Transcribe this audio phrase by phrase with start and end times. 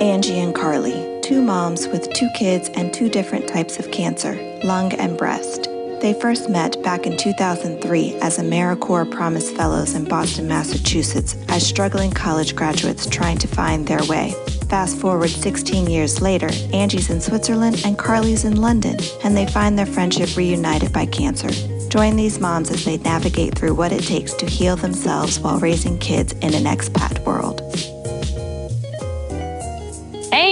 [0.00, 4.92] Angie and Carly, two moms with two kids and two different types of cancer, lung
[4.92, 5.70] and breast.
[6.02, 12.10] They first met back in 2003 as AmeriCorps Promise Fellows in Boston, Massachusetts, as struggling
[12.10, 14.34] college graduates trying to find their way.
[14.68, 19.78] Fast forward 16 years later, Angie's in Switzerland and Carly's in London, and they find
[19.78, 21.48] their friendship reunited by cancer.
[21.88, 25.96] Join these moms as they navigate through what it takes to heal themselves while raising
[25.98, 27.62] kids in an expat world.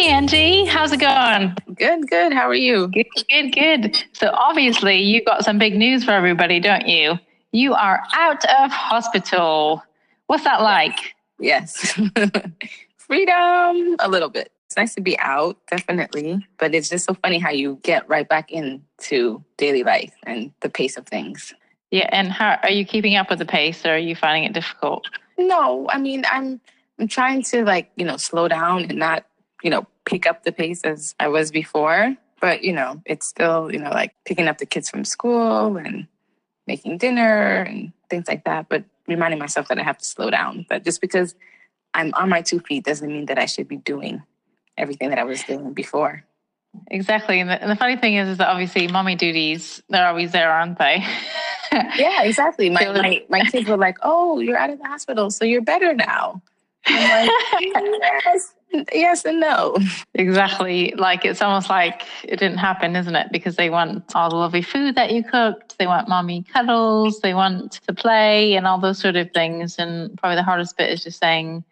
[0.04, 1.56] Hey, Angie, how's it going?
[1.74, 2.34] Good, good.
[2.34, 2.88] How are you?
[2.88, 4.04] Good, good, good.
[4.12, 7.18] So, obviously, you got some big news for everybody, don't you?
[7.52, 9.82] You are out of hospital.
[10.26, 11.14] What's that like?
[11.40, 11.98] Yes.
[12.98, 14.52] Freedom, a little bit.
[14.66, 16.46] It's nice to be out, definitely.
[16.58, 20.68] But it's just so funny how you get right back into daily life and the
[20.68, 21.54] pace of things.
[21.90, 24.52] Yeah, and how are you keeping up with the pace or are you finding it
[24.52, 25.06] difficult?
[25.38, 26.60] No, I mean, I'm
[26.98, 29.24] I'm trying to like, you know, slow down and not
[29.64, 32.16] you know, pick up the pace as I was before.
[32.40, 36.06] But, you know, it's still, you know, like picking up the kids from school and
[36.66, 38.68] making dinner and things like that.
[38.68, 40.66] But reminding myself that I have to slow down.
[40.68, 41.34] But just because
[41.94, 44.22] I'm on my two feet doesn't mean that I should be doing
[44.76, 46.24] everything that I was doing before.
[46.90, 47.40] Exactly.
[47.40, 50.50] And the, and the funny thing is, is that obviously mommy duties, they're always there,
[50.50, 51.04] aren't they?
[51.72, 52.68] yeah, exactly.
[52.70, 55.94] My, my, my kids were like, oh, you're out of the hospital, so you're better
[55.94, 56.42] now.
[56.86, 58.54] I'm like, yes,
[58.92, 59.76] yes and no.
[60.14, 60.94] Exactly.
[60.96, 63.28] Like it's almost like it didn't happen, isn't it?
[63.32, 67.34] Because they want all the lovely food that you cooked, they want mommy cuddles, they
[67.34, 69.76] want to play and all those sort of things.
[69.78, 71.64] And probably the hardest bit is just saying,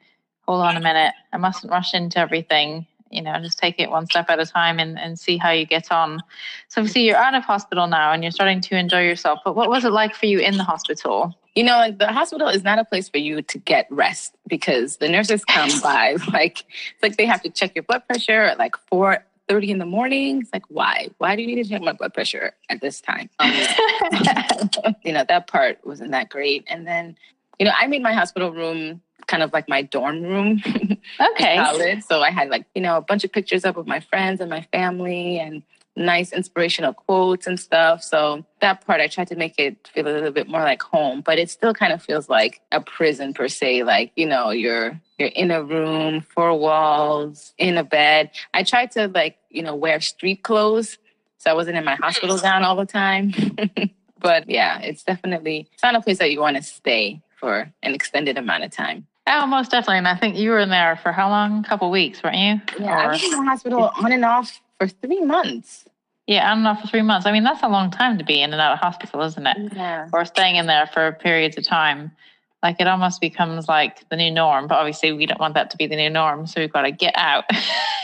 [0.46, 2.86] hold on a minute, I mustn't rush into everything.
[3.10, 5.66] You know, just take it one step at a time and, and see how you
[5.66, 6.22] get on.
[6.68, 9.40] So obviously you're out of hospital now and you're starting to enjoy yourself.
[9.44, 11.36] But what was it like for you in the hospital?
[11.54, 14.96] You know, like the hospital is not a place for you to get rest because
[14.96, 18.58] the nurses come by like it's like they have to check your blood pressure at
[18.58, 20.40] like four thirty in the morning.
[20.40, 21.08] It's like why?
[21.18, 23.28] Why do you need to check my blood pressure at this time?
[23.38, 23.52] Um,
[25.04, 26.64] you know, that part wasn't that great.
[26.68, 27.16] And then,
[27.58, 30.62] you know, I made my hospital room kind of like my dorm room.
[31.20, 31.56] Okay.
[31.56, 32.02] college.
[32.04, 34.48] So I had like, you know, a bunch of pictures up of my friends and
[34.48, 35.62] my family and
[35.96, 38.02] nice inspirational quotes and stuff.
[38.02, 41.20] So that part I tried to make it feel a little bit more like home,
[41.20, 43.84] but it still kind of feels like a prison per se.
[43.84, 48.30] Like, you know, you're you're in a room, four walls, in a bed.
[48.54, 50.98] I tried to like, you know, wear street clothes.
[51.38, 53.32] So I wasn't in my hospital gown all the time.
[54.18, 57.94] but yeah, it's definitely it's not a place that you want to stay for an
[57.94, 59.06] extended amount of time.
[59.26, 59.98] Oh, most definitely.
[59.98, 61.64] And I think you were in there for how long?
[61.64, 62.60] A couple weeks, weren't you?
[62.78, 63.08] Yeah, or...
[63.08, 65.84] I was in the hospital on and off for three months.
[66.26, 67.26] Yeah, I don't know for three months.
[67.26, 69.72] I mean, that's a long time to be in and out of hospital, isn't it?
[69.74, 70.08] Yeah.
[70.12, 72.12] Or staying in there for periods of time.
[72.62, 74.68] Like it almost becomes like the new norm.
[74.68, 76.92] But obviously, we don't want that to be the new norm, so we've got to
[76.92, 77.44] get out.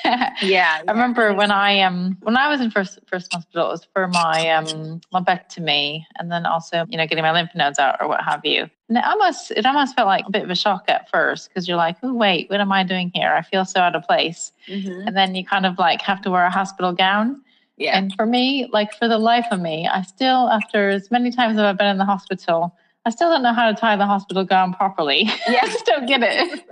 [0.04, 0.82] yeah, yeah.
[0.86, 4.08] I remember when I um when I was in first first hospital, it was for
[4.08, 8.22] my um lumpectomy, and then also you know getting my lymph nodes out or what
[8.22, 8.68] have you.
[8.88, 11.68] And it almost it almost felt like a bit of a shock at first because
[11.68, 13.32] you're like, oh wait, what am I doing here?
[13.32, 14.50] I feel so out of place.
[14.66, 15.06] Mm-hmm.
[15.06, 17.42] And then you kind of like have to wear a hospital gown.
[17.76, 17.96] Yeah.
[17.96, 21.56] And for me, like for the life of me, I still, after as many times
[21.56, 22.74] as I've been in the hospital,
[23.04, 25.30] I still don't know how to tie the hospital gown properly.
[25.48, 25.60] Yeah.
[25.62, 26.64] I just don't get it.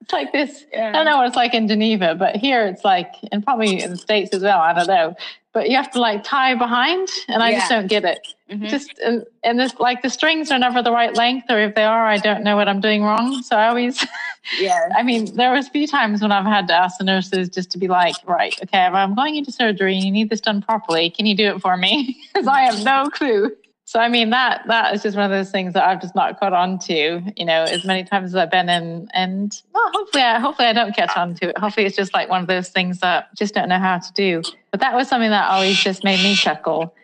[0.00, 0.64] it's like this.
[0.72, 0.88] Yeah.
[0.88, 3.90] I don't know what it's like in Geneva, but here it's like, and probably in
[3.90, 4.58] the States as well.
[4.58, 5.14] I don't know.
[5.52, 7.58] But you have to like tie behind, and I yeah.
[7.58, 8.26] just don't get it.
[8.50, 8.66] Mm-hmm.
[8.66, 11.84] Just and, and this like the strings are never the right length, or if they
[11.84, 13.42] are, I don't know what I'm doing wrong.
[13.42, 14.04] So I always,
[14.60, 14.88] yeah.
[14.94, 17.70] I mean, there was a few times when I've had to ask the nurses just
[17.70, 20.60] to be like, right, okay, if I'm going into surgery and you need this done
[20.60, 22.22] properly, can you do it for me?
[22.34, 23.56] Because I have no clue.
[23.86, 26.40] So I mean that that is just one of those things that I've just not
[26.40, 30.24] caught on to, you know, as many times as I've been in and well hopefully
[30.24, 31.58] I hopefully I don't catch on to it.
[31.58, 34.12] Hopefully it's just like one of those things that I just don't know how to
[34.12, 34.42] do.
[34.72, 36.94] But that was something that always just made me chuckle.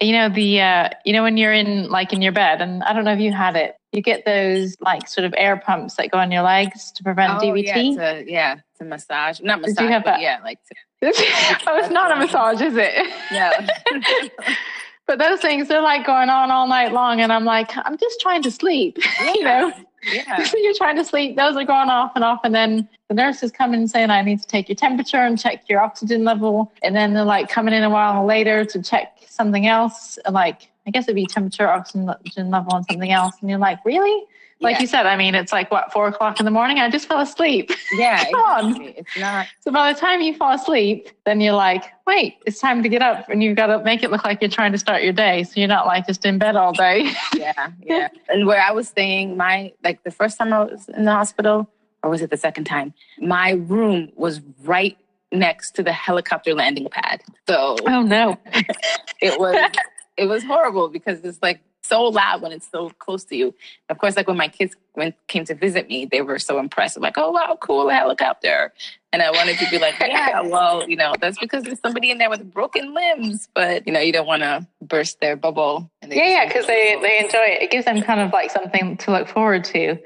[0.00, 2.92] You know, the uh you know when you're in like in your bed and I
[2.92, 6.12] don't know if you had it, you get those like sort of air pumps that
[6.12, 7.96] go on your legs to prevent oh, DVT.
[7.96, 9.40] Yeah, to, yeah, to massage.
[9.40, 9.74] Not massage.
[9.74, 10.20] Did you have that?
[10.20, 10.74] Yeah, like to,
[11.66, 13.12] oh, it's not a massage, is it?
[13.32, 13.50] No.
[15.08, 18.20] but those things they're like going on all night long and i'm like i'm just
[18.20, 19.32] trying to sleep yeah.
[19.34, 19.72] you know?
[20.12, 20.46] Yeah.
[20.54, 21.36] You're trying to sleep.
[21.36, 24.40] Those are going off and off and then the nurses come in saying i need
[24.40, 27.82] to take your temperature and check your oxygen level and then they're like coming in
[27.82, 32.06] a while later to check something else like i guess it'd be temperature oxygen
[32.50, 34.24] level and something else and you're like really
[34.60, 34.80] like yeah.
[34.80, 36.78] you said, I mean, it's like what four o'clock in the morning.
[36.78, 37.70] I just fell asleep.
[37.92, 38.88] Yeah, Come exactly.
[38.88, 38.94] on.
[38.98, 39.46] It's not.
[39.60, 43.02] So by the time you fall asleep, then you're like, wait, it's time to get
[43.02, 45.42] up, and you've got to make it look like you're trying to start your day.
[45.44, 47.10] So you're not like just in bed all day.
[47.34, 48.08] yeah, yeah.
[48.28, 51.70] And where I was staying, my like the first time I was in the hospital,
[52.02, 52.92] or was it the second time?
[53.18, 54.96] My room was right
[55.32, 57.22] next to the helicopter landing pad.
[57.48, 58.38] So oh no,
[59.20, 59.70] it was
[60.16, 63.54] it was horrible because it's like so loud when it's so close to you.
[63.88, 66.98] Of course, like when my kids went came to visit me, they were so impressed.
[67.00, 68.72] like, oh wow, cool helicopter.
[69.12, 72.18] And I wanted to be like, yeah, well, you know, that's because there's somebody in
[72.18, 75.90] there with broken limbs, but you know, you don't want to burst their bubble.
[76.06, 77.62] yeah, yeah, because they they enjoy it.
[77.62, 79.98] It gives them kind of like something to look forward to.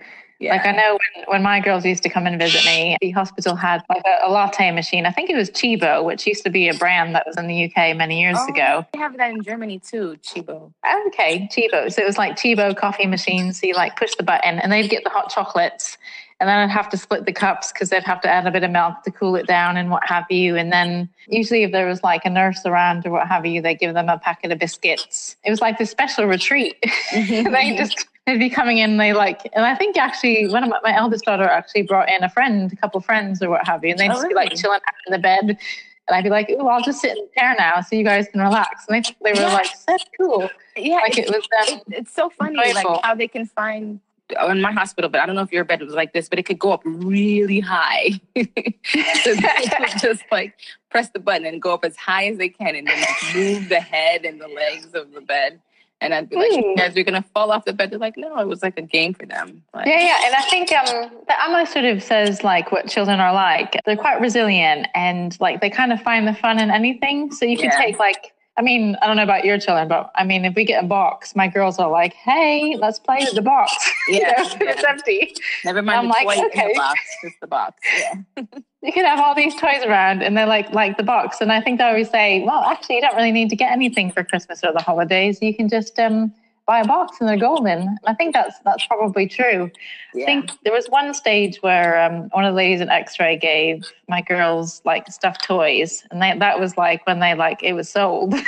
[0.42, 0.54] Yeah.
[0.54, 3.54] Like I know when, when my girls used to come and visit me, the hospital
[3.54, 5.06] had like a, a, latte machine.
[5.06, 7.64] I think it was Tchibo, which used to be a brand that was in the
[7.64, 8.84] UK many years oh, ago.
[8.92, 10.72] They have that in Germany too, Tchibo.
[11.06, 11.92] Okay, Tchibo.
[11.92, 13.60] So it was like Tchibo coffee machines.
[13.60, 15.96] So you like push the button and they'd get the hot chocolates.
[16.40, 18.64] And then I'd have to split the cups because they'd have to add a bit
[18.64, 20.56] of milk to cool it down and what have you.
[20.56, 23.76] And then usually if there was like a nurse around or what have you, they
[23.76, 25.36] give them a packet of biscuits.
[25.44, 26.84] It was like this special retreat.
[27.12, 30.78] they just they'd be coming in they like and i think actually one of my,
[30.82, 33.90] my, eldest daughter actually brought in a friend a couple friends or what have you
[33.90, 35.58] and they'd oh, just be like chilling out in the bed and
[36.10, 38.40] i'd be like oh i'll just sit in the chair now so you guys can
[38.40, 39.54] relax and they, they were yeah.
[39.54, 42.92] like that's cool yeah like it was um, it, it's so funny enjoyable.
[42.92, 44.00] like how they can find
[44.38, 46.38] oh, in my hospital, but I don't know if your bed was like this, but
[46.38, 48.20] it could go up really high.
[48.36, 50.54] so they could just like
[50.90, 53.68] press the button and go up as high as they can and then like move
[53.68, 55.60] the head and the legs of the bed.
[56.02, 56.76] And I'd be like, mm.
[56.76, 57.90] guys, going to fall off the bed.
[57.90, 59.62] They're like, no, it was like a game for them.
[59.72, 60.20] Like, yeah, yeah.
[60.26, 61.10] And I think um,
[61.46, 63.76] AMO sort of says like what children are like.
[63.84, 67.30] They're quite resilient and like they kind of find the fun in anything.
[67.30, 67.78] So you can yeah.
[67.78, 70.64] take like, I mean, I don't know about your children, but I mean, if we
[70.64, 73.72] get a box, my girls are like, hey, let's play with the box.
[74.08, 74.16] Yeah.
[74.16, 74.72] you know, yeah.
[74.72, 75.34] It's empty.
[75.64, 76.72] Never mind I'm the like, toy okay.
[76.72, 77.80] the box, just the box.
[77.96, 78.42] Yeah.
[78.82, 81.60] you can have all these toys around and they're like like the box and i
[81.60, 84.60] think i always say well actually you don't really need to get anything for christmas
[84.64, 86.34] or the holidays you can just um,
[86.72, 87.98] buy a box and they're golden.
[88.06, 89.70] I think that's that's probably true.
[90.14, 90.22] Yeah.
[90.22, 93.90] i think there was one stage where um, one of the ladies at x-ray gave
[94.08, 96.02] my girls like stuffed toys.
[96.10, 98.34] And they, that was like when they like it was sold.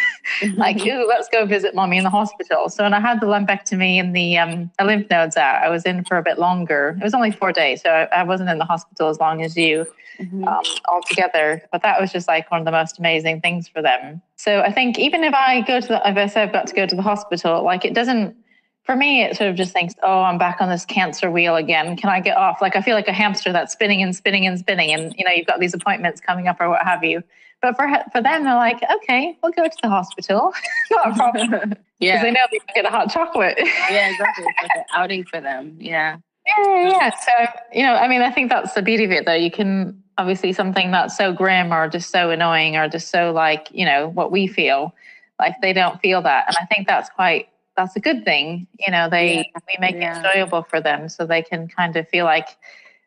[0.56, 2.70] Like ooh let's go visit mommy in the hospital.
[2.70, 6.04] So when i had the lumpectomy and the um, lymph nodes out i was in
[6.04, 6.96] for a bit longer.
[6.98, 9.54] It was only four days so I, I wasn't in the hospital as long as
[9.54, 9.86] you
[10.18, 10.44] mm-hmm.
[10.44, 11.62] um, altogether.
[11.72, 14.22] But that was just like one of the most amazing things for them.
[14.36, 16.74] So I think even if I go to the, if I say I've got to
[16.74, 18.36] go to the hospital, like it doesn't,
[18.84, 21.96] for me, it sort of just thinks, oh, I'm back on this cancer wheel again.
[21.96, 22.60] Can I get off?
[22.60, 25.30] Like I feel like a hamster that's spinning and spinning and spinning, and you know,
[25.34, 27.22] you've got these appointments coming up or what have you.
[27.64, 30.52] But for for them, they're like, okay, we'll go to the hospital.
[30.90, 31.74] Not a problem.
[31.98, 33.56] yeah, because they know they can get a hot chocolate.
[33.58, 34.44] yeah, exactly.
[34.46, 35.78] It's like an outing for them.
[35.80, 36.18] Yeah.
[36.46, 37.10] Yeah, yeah.
[37.10, 37.32] So
[37.72, 39.32] you know, I mean, I think that's the beauty of it, though.
[39.32, 43.68] You can obviously something that's so grim or just so annoying or just so like
[43.70, 44.94] you know what we feel
[45.38, 48.90] like they don't feel that and i think that's quite that's a good thing you
[48.90, 49.60] know they yeah.
[49.66, 50.14] we make yeah.
[50.14, 52.56] it enjoyable for them so they can kind of feel like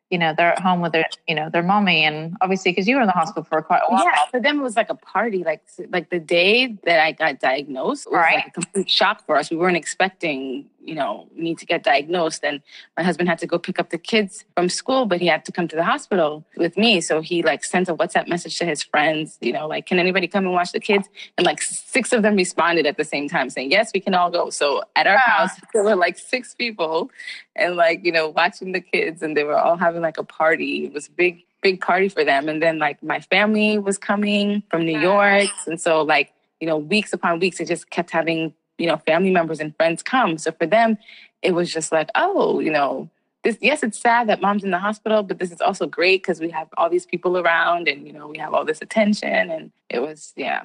[0.09, 2.95] you know they're at home with their you know their mommy and obviously because you
[2.95, 4.95] were in the hospital for quite a while yeah for them it was like a
[4.95, 8.36] party like like the day that i got diagnosed was right.
[8.36, 12.44] like a complete shock for us we weren't expecting you know, need to get diagnosed.
[12.44, 12.62] And
[12.95, 15.51] my husband had to go pick up the kids from school, but he had to
[15.51, 17.01] come to the hospital with me.
[17.01, 20.28] So he like sent a WhatsApp message to his friends, you know, like, can anybody
[20.28, 21.10] come and watch the kids?
[21.38, 24.31] And like six of them responded at the same time saying, yes, we can all
[24.31, 24.50] go.
[24.50, 27.12] So at our house, there were like six people
[27.56, 30.86] and like, you know, watching the kids and they were all having like a party.
[30.86, 32.48] It was big, big party for them.
[32.48, 35.50] And then like my family was coming from New York.
[35.65, 39.31] And so like, you know, weeks upon weeks, it just kept having you know, family
[39.31, 40.38] members and friends come.
[40.38, 40.98] So for them,
[41.41, 43.10] it was just like, oh, you know,
[43.43, 46.39] this, yes, it's sad that mom's in the hospital, but this is also great because
[46.39, 49.50] we have all these people around and, you know, we have all this attention.
[49.50, 50.63] And it was, yeah,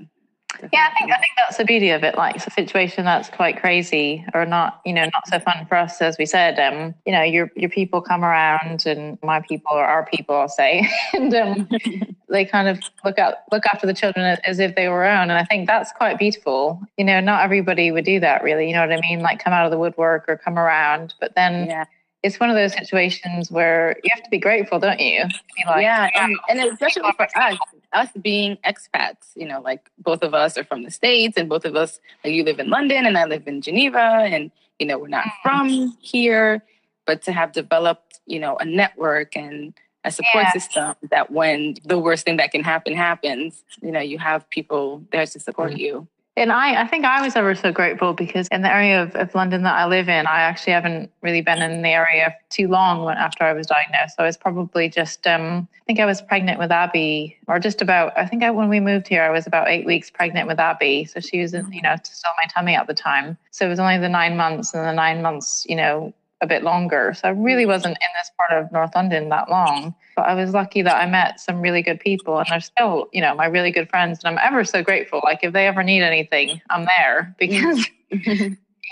[0.72, 2.16] yeah, I think I think that's the beauty of it.
[2.16, 5.76] Like it's a situation that's quite crazy, or not, you know, not so fun for
[5.76, 6.58] us, as we said.
[6.58, 10.48] Um, you know, your your people come around, and my people or our people, I'll
[10.48, 11.68] say, and um,
[12.28, 15.30] they kind of look out look after the children as, as if they were own.
[15.30, 16.80] And I think that's quite beautiful.
[16.96, 18.68] You know, not everybody would do that, really.
[18.68, 19.20] You know what I mean?
[19.20, 21.66] Like come out of the woodwork or come around, but then.
[21.66, 21.84] Yeah
[22.22, 25.24] it's one of those situations where you have to be grateful, don't you?
[25.66, 27.58] Like, yeah, and, and especially for us,
[27.92, 31.64] us being expats, you know, like both of us are from the States and both
[31.64, 34.98] of us, like you live in London and I live in Geneva and, you know,
[34.98, 35.32] we're not mm.
[35.42, 36.64] from here,
[37.06, 40.52] but to have developed, you know, a network and a support yeah.
[40.52, 45.04] system that when the worst thing that can happen happens, you know, you have people
[45.12, 45.78] there to support mm-hmm.
[45.78, 46.08] you.
[46.34, 49.34] And I, I think I was ever so grateful because in the area of, of
[49.34, 53.06] London that I live in, I actually haven't really been in the area too long
[53.10, 54.16] after I was diagnosed.
[54.16, 57.82] So I was probably just, um, I think I was pregnant with Abby, or just
[57.82, 60.58] about, I think I, when we moved here, I was about eight weeks pregnant with
[60.58, 61.04] Abby.
[61.04, 63.36] So she was, you know, still my tummy at the time.
[63.50, 66.62] So it was only the nine months, and the nine months, you know, a bit
[66.62, 67.14] longer.
[67.14, 69.94] So I really wasn't in this part of North London that long.
[70.16, 73.22] But I was lucky that I met some really good people and they're still, you
[73.22, 74.20] know, my really good friends.
[74.22, 75.22] And I'm ever so grateful.
[75.24, 77.88] Like if they ever need anything, I'm there because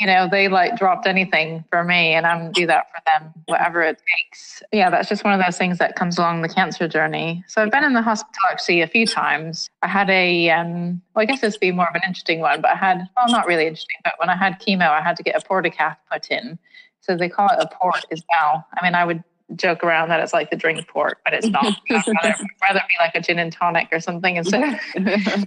[0.00, 3.82] you know, they like dropped anything for me and I'm do that for them, whatever
[3.82, 4.62] it takes.
[4.72, 7.44] Yeah, that's just one of those things that comes along the cancer journey.
[7.48, 9.68] So I've been in the hospital actually a few times.
[9.82, 12.62] I had a, um, well, I guess this would be more of an interesting one,
[12.62, 15.22] but I had, well, not really interesting, but when I had chemo, I had to
[15.22, 16.58] get a portacath put in.
[17.00, 18.66] So they call it a port as well.
[18.78, 19.24] I mean, I would
[19.56, 21.64] joke around that it's like the drink port, but it's not.
[21.90, 24.78] I'd rather, rather be like a gin and tonic or something instead.
[24.94, 25.46] but anyway,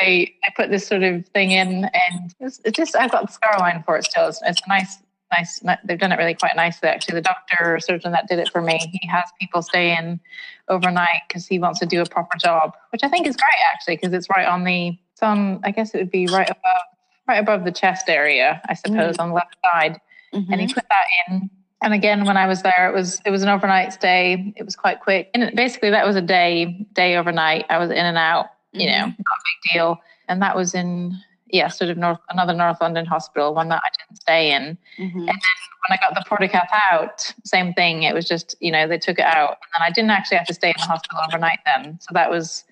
[0.00, 3.32] they, they put this sort of thing in, and it's, it's just I've got the
[3.32, 4.28] scar line for it still.
[4.28, 4.98] It's, it's a nice,
[5.32, 5.60] nice.
[5.84, 6.88] They've done it really quite nicely.
[6.88, 10.20] Actually, the doctor or surgeon that did it for me, he has people stay in
[10.68, 13.96] overnight because he wants to do a proper job, which I think is great actually
[13.96, 14.98] because it's right on the.
[15.12, 15.60] It's on.
[15.64, 16.82] I guess it would be right above,
[17.26, 19.22] right above the chest area, I suppose, mm.
[19.22, 20.00] on the left side.
[20.34, 20.52] Mm-hmm.
[20.52, 21.50] And he put that in.
[21.80, 24.52] And again when i was there it was it was an overnight stay.
[24.56, 25.30] It was quite quick.
[25.34, 27.66] And basically that was a day day overnight.
[27.70, 29.06] I was in and out you know mm-hmm.
[29.06, 29.98] not a big deal.
[30.28, 31.16] And that was in
[31.46, 34.76] yeah sort of north another north london hospital one that i didn't stay in.
[34.98, 35.18] Mm-hmm.
[35.18, 35.56] and then
[35.86, 38.02] when i got the portacath out same thing.
[38.02, 39.50] It was just you know they took it out.
[39.50, 41.98] And then i didn't actually have to stay in the hospital overnight then.
[42.00, 42.64] So that was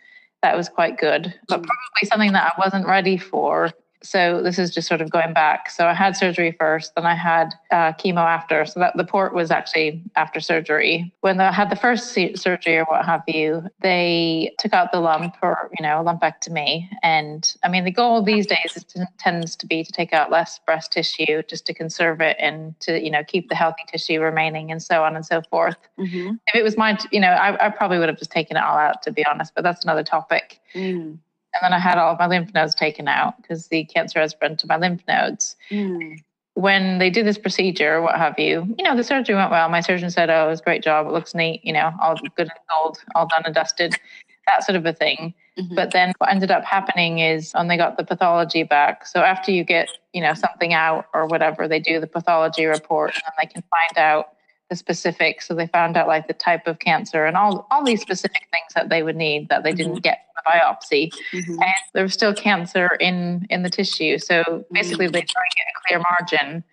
[0.42, 1.32] that was quite good.
[1.48, 1.66] But mm.
[1.66, 3.72] probably something that i wasn't ready for
[4.02, 5.70] so this is just sort of going back.
[5.70, 8.64] So I had surgery first, then I had uh, chemo after.
[8.66, 11.12] So that the port was actually after surgery.
[11.20, 15.34] When I had the first surgery or what have you, they took out the lump
[15.42, 16.88] or you know lumpectomy.
[17.02, 20.30] And I mean the goal these days is to, tends to be to take out
[20.30, 24.20] less breast tissue just to conserve it and to you know keep the healthy tissue
[24.20, 25.76] remaining and so on and so forth.
[25.98, 26.34] Mm-hmm.
[26.46, 28.76] If it was my you know I, I, probably would have just taken it all
[28.76, 30.60] out to be honest, but that's another topic.
[30.74, 31.18] Mm.
[31.60, 34.32] And then I had all of my lymph nodes taken out because the cancer has
[34.32, 35.56] spread to my lymph nodes.
[35.70, 36.18] Mm.
[36.54, 39.68] When they did this procedure, what have you, you know, the surgery went well.
[39.68, 41.06] My surgeon said, Oh, it was a great job.
[41.06, 43.98] It looks neat, you know, all good and gold, all done and dusted,
[44.46, 45.34] that sort of a thing.
[45.58, 45.74] Mm-hmm.
[45.74, 49.06] But then what ended up happening is when they got the pathology back.
[49.06, 53.14] So after you get, you know, something out or whatever, they do the pathology report
[53.14, 54.32] and they can find out
[54.68, 55.48] the specifics.
[55.48, 58.74] So they found out like the type of cancer and all all these specific things
[58.74, 60.00] that they would need that they didn't mm-hmm.
[60.00, 61.12] get biopsy.
[61.32, 61.52] Mm-hmm.
[61.52, 64.18] And there was still cancer in in the tissue.
[64.18, 65.12] So basically, mm-hmm.
[65.12, 66.64] they get a clear margin.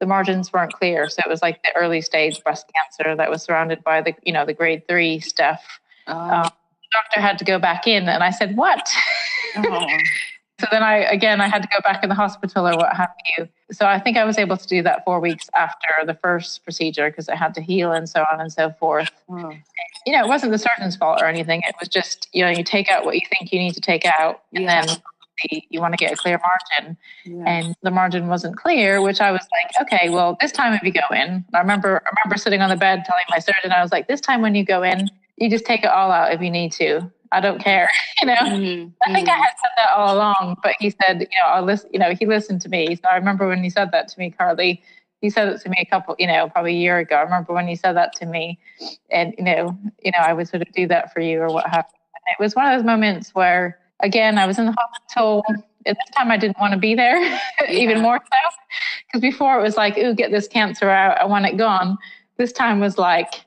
[0.00, 3.42] The margins weren't clear, so it was like the early stage breast cancer that was
[3.42, 5.62] surrounded by the you know the grade three stuff.
[6.06, 6.12] Oh.
[6.12, 8.88] Um, the doctor had to go back in, and I said, "What?"
[9.56, 9.86] Oh.
[10.60, 13.10] So then I again I had to go back in the hospital or what have
[13.36, 13.48] you.
[13.72, 17.10] So I think I was able to do that four weeks after the first procedure
[17.10, 19.10] because it had to heal and so on and so forth.
[20.06, 21.62] You know, it wasn't the surgeon's fault or anything.
[21.66, 24.04] It was just you know you take out what you think you need to take
[24.04, 24.86] out, and yeah.
[24.86, 24.96] then
[25.70, 27.44] you want to get a clear margin, yeah.
[27.46, 29.02] and the margin wasn't clear.
[29.02, 32.10] Which I was like, okay, well this time if you go in, I remember I
[32.16, 34.64] remember sitting on the bed telling my surgeon I was like, this time when you
[34.64, 37.10] go in, you just take it all out if you need to.
[37.34, 37.90] I don't care.
[38.22, 38.88] You know, mm-hmm.
[39.02, 39.42] I think I mm-hmm.
[39.42, 42.26] had said that all along, but he said, you know, I'll listen, you know, he
[42.26, 42.94] listened to me.
[42.94, 44.82] So I remember when he said that to me, Carly,
[45.20, 47.16] he said it to me a couple, you know, probably a year ago.
[47.16, 48.58] I remember when he said that to me
[49.10, 51.66] and, you know, you know, I would sort of do that for you or what
[51.66, 51.98] happened.
[52.14, 55.44] And it was one of those moments where, again, I was in the hospital.
[55.86, 58.56] At this time, I didn't want to be there, even more so.
[59.06, 61.18] Because before it was like, ooh, get this cancer out.
[61.20, 61.98] I want it gone.
[62.36, 63.44] This time was like,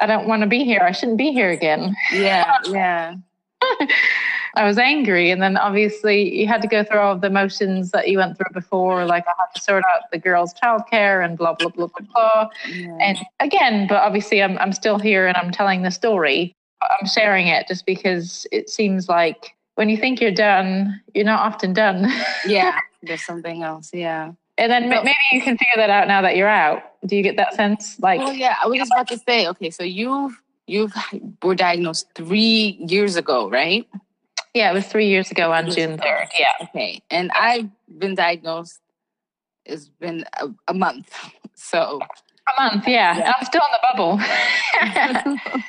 [0.00, 0.80] I don't want to be here.
[0.82, 1.94] I shouldn't be here again.
[2.12, 3.14] Yeah, yeah.
[4.54, 5.30] I was angry.
[5.30, 8.36] And then obviously you had to go through all of the motions that you went
[8.36, 11.86] through before, like I had to sort out the girls' childcare and blah, blah, blah,
[11.86, 12.48] blah, blah.
[12.68, 12.96] Yeah.
[13.00, 16.54] And again, but obviously I'm, I'm still here and I'm telling the story.
[16.82, 21.40] I'm sharing it just because it seems like when you think you're done, you're not
[21.40, 22.10] often done.
[22.46, 23.90] yeah, there's something else.
[23.92, 24.32] Yeah.
[24.58, 26.82] And then maybe you can figure that out now that you're out.
[27.06, 27.98] Do you get that sense?
[27.98, 29.46] Like, oh yeah, I was just about to say.
[29.48, 30.34] Okay, so you
[30.66, 30.90] you
[31.42, 33.88] were diagnosed three years ago, right?
[34.54, 36.28] Yeah, it was three years ago on June third.
[36.38, 36.52] Yeah.
[36.62, 38.80] Okay, and I've been diagnosed.
[39.64, 41.14] It's been a, a month,
[41.54, 42.00] so
[42.48, 42.86] a month.
[42.86, 43.32] Yeah, yeah.
[43.36, 44.20] I'm still in the bubble.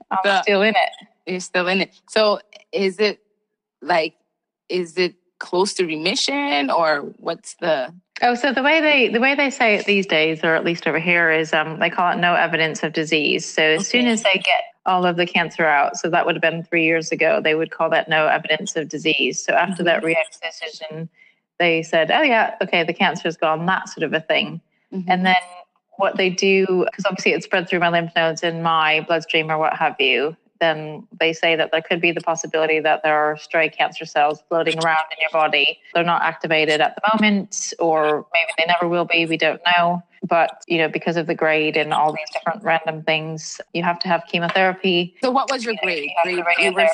[0.10, 0.90] I'm the, still in it.
[1.26, 1.94] You're still in it.
[2.08, 2.40] So
[2.72, 3.20] is it
[3.80, 4.16] like?
[4.68, 7.92] Is it close to remission or what's the
[8.22, 10.86] oh so the way they the way they say it these days or at least
[10.86, 13.84] over here is um, they call it no evidence of disease so as okay.
[13.88, 16.84] soon as they get all of the cancer out so that would have been three
[16.84, 19.84] years ago they would call that no evidence of disease so after mm-hmm.
[19.84, 21.08] that re-excision
[21.58, 24.60] they said oh yeah okay the cancer is gone that sort of a thing
[24.92, 25.10] mm-hmm.
[25.10, 25.36] and then
[25.96, 29.58] what they do because obviously it spread through my lymph nodes in my bloodstream or
[29.58, 33.36] what have you then they say that there could be the possibility that there are
[33.36, 35.78] stray cancer cells floating around in your body.
[35.94, 39.26] They're not activated at the moment, or maybe they never will be.
[39.26, 40.02] We don't know.
[40.22, 43.98] But you know, because of the grade and all these different random things, you have
[44.00, 45.16] to have chemotherapy.
[45.22, 46.10] So, what was your grade?
[46.22, 46.86] grade you, were,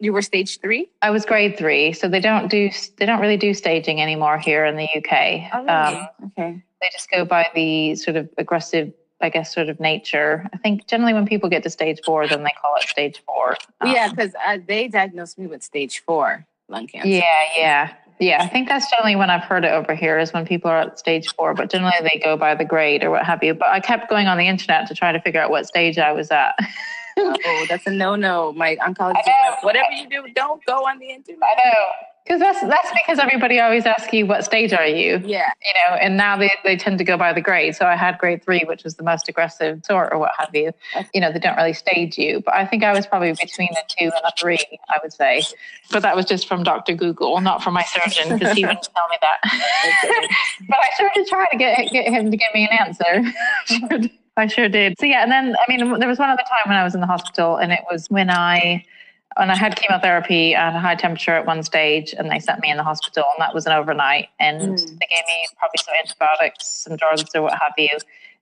[0.00, 0.90] you were stage three.
[1.00, 4.64] I was grade three, so they don't do they don't really do staging anymore here
[4.64, 5.48] in the UK.
[5.52, 5.68] Oh, really?
[5.68, 6.62] um, okay.
[6.80, 10.48] They just go by the sort of aggressive I guess, sort of nature.
[10.52, 13.56] I think generally when people get to stage four, then they call it stage four.
[13.80, 17.08] Um, yeah, because uh, they diagnosed me with stage four lung cancer.
[17.08, 17.94] Yeah, yeah.
[18.20, 20.78] Yeah, I think that's generally when I've heard it over here is when people are
[20.78, 23.52] at stage four, but generally they go by the grade or what have you.
[23.52, 26.12] But I kept going on the internet to try to figure out what stage I
[26.12, 26.54] was at.
[27.18, 28.52] oh, that's a no no.
[28.52, 31.42] My oncologist, whatever you do, don't go on the internet.
[31.42, 31.84] I know.
[32.24, 35.20] Because that's that's because everybody always asks you what stage are you?
[35.24, 35.50] Yeah.
[35.64, 37.74] You know, and now they, they tend to go by the grade.
[37.74, 40.72] So I had grade three, which was the most aggressive sort or what have you.
[41.12, 42.40] You know, they don't really stage you.
[42.44, 45.42] But I think I was probably between a two and a three, I would say.
[45.90, 46.94] But that was just from Dr.
[46.94, 49.38] Google, not from my surgeon, because he wouldn't tell me that.
[50.68, 54.08] but I sure did try to get get him to give me an answer.
[54.36, 54.98] I sure did.
[54.98, 57.00] So yeah, and then I mean, there was one other time when I was in
[57.00, 58.84] the hospital, and it was when I
[59.36, 62.70] and I had chemotherapy at a high temperature at one stage, and they sent me
[62.70, 64.28] in the hospital, and that was an overnight.
[64.38, 64.78] And mm.
[64.78, 67.96] they gave me probably some antibiotics, some drugs, or what have you.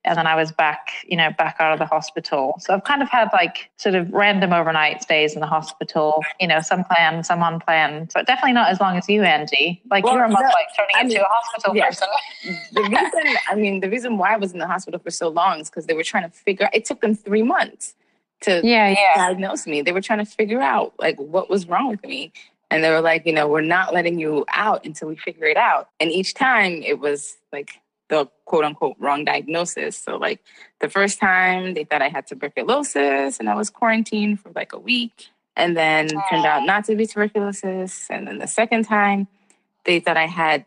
[0.04, 2.54] And then I was back, you know, back out of the hospital.
[2.60, 6.22] So I've kind of had like sort of random overnight stays in the hospital.
[6.40, 9.82] You know, some planned, some unplanned, but definitely not as long as you, Angie.
[9.90, 11.86] Like well, you're almost no, like turning I into mean, a hospital yeah.
[11.86, 12.08] person.
[12.72, 15.60] the reason, I mean, the reason why I was in the hospital for so long
[15.60, 16.70] is because they were trying to figure.
[16.72, 17.94] It took them three months
[18.42, 19.14] to yeah, yeah.
[19.16, 19.82] diagnose me.
[19.82, 22.32] They were trying to figure out like what was wrong with me.
[22.70, 25.56] And they were like, you know, we're not letting you out until we figure it
[25.56, 25.88] out.
[25.98, 29.96] And each time it was like the quote unquote wrong diagnosis.
[29.96, 30.40] So like
[30.80, 34.78] the first time they thought I had tuberculosis and I was quarantined for like a
[34.78, 36.22] week and then mm.
[36.30, 38.06] turned out not to be tuberculosis.
[38.10, 39.28] And then the second time
[39.84, 40.66] they thought I had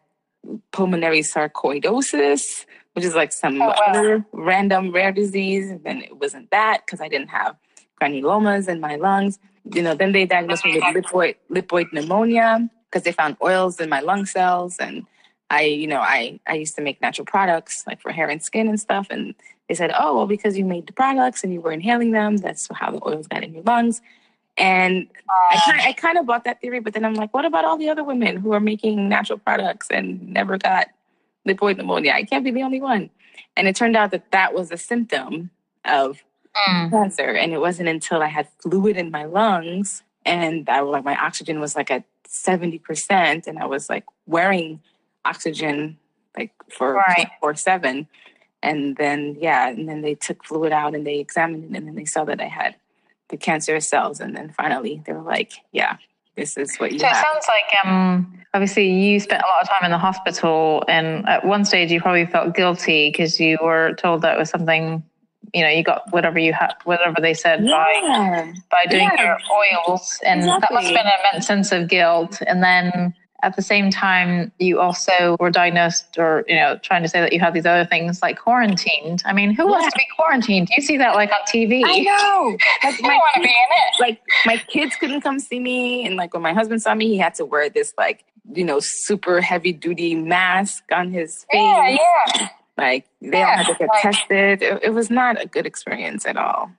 [0.71, 3.75] pulmonary sarcoidosis, which is like some oh, wow.
[3.87, 5.69] other random rare disease.
[5.69, 7.55] And then it wasn't that because I didn't have
[8.01, 9.39] granulomas in my lungs.
[9.73, 13.89] You know, then they diagnosed me with lipoid, lipoid pneumonia because they found oils in
[13.89, 14.77] my lung cells.
[14.77, 15.05] And
[15.49, 18.67] I, you know, I, I used to make natural products like for hair and skin
[18.67, 19.07] and stuff.
[19.09, 19.35] And
[19.67, 22.67] they said, oh, well, because you made the products and you were inhaling them, that's
[22.73, 24.01] how the oils got in your lungs.
[24.57, 25.07] And
[25.51, 27.75] I kind, I kind of bought that theory, but then I'm like, what about all
[27.75, 30.89] the other women who are making natural products and never got
[31.47, 32.13] lipoid pneumonia.
[32.13, 33.09] I can't be the only one.
[33.55, 35.49] And it turned out that that was a symptom
[35.85, 36.23] of
[36.55, 36.89] mm.
[36.89, 37.29] cancer.
[37.29, 41.59] And it wasn't until I had fluid in my lungs and I like my oxygen
[41.59, 44.81] was like at 70% and I was like wearing
[45.25, 45.97] oxygen
[46.37, 47.29] like for right.
[47.39, 48.07] four seven.
[48.61, 51.95] And then yeah, and then they took fluid out and they examined it and then
[51.95, 52.75] they saw that I had
[53.29, 54.19] the cancerous cells.
[54.19, 55.97] And then finally they were like, yeah,
[56.35, 57.17] this is what you so have.
[57.17, 61.27] it sounds like um obviously you spent a lot of time in the hospital and
[61.27, 65.03] at one stage you probably felt guilty because you were told that it was something
[65.53, 67.71] you know you got whatever you had whatever they said yeah.
[67.71, 69.23] by by doing yeah.
[69.23, 70.19] your oils.
[70.25, 70.61] And exactly.
[70.61, 72.41] that must have been an immense sense of guilt.
[72.45, 77.09] And then at the same time you also were diagnosed or you know trying to
[77.09, 79.21] say that you have these other things like quarantined.
[79.25, 79.71] I mean who yeah.
[79.71, 80.67] wants to be quarantined?
[80.67, 82.57] Do you see that like on tv i know.
[82.83, 83.99] Like my want to be in it.
[83.99, 86.05] like my kids couldn't come see me.
[86.05, 88.79] And like when my husband saw me he had to wear this like you know
[88.79, 91.61] super heavy duty mask on his face.
[91.61, 95.41] yeah yeah like they yeah, all had to get like, tested it, it was not
[95.41, 96.71] a good experience at all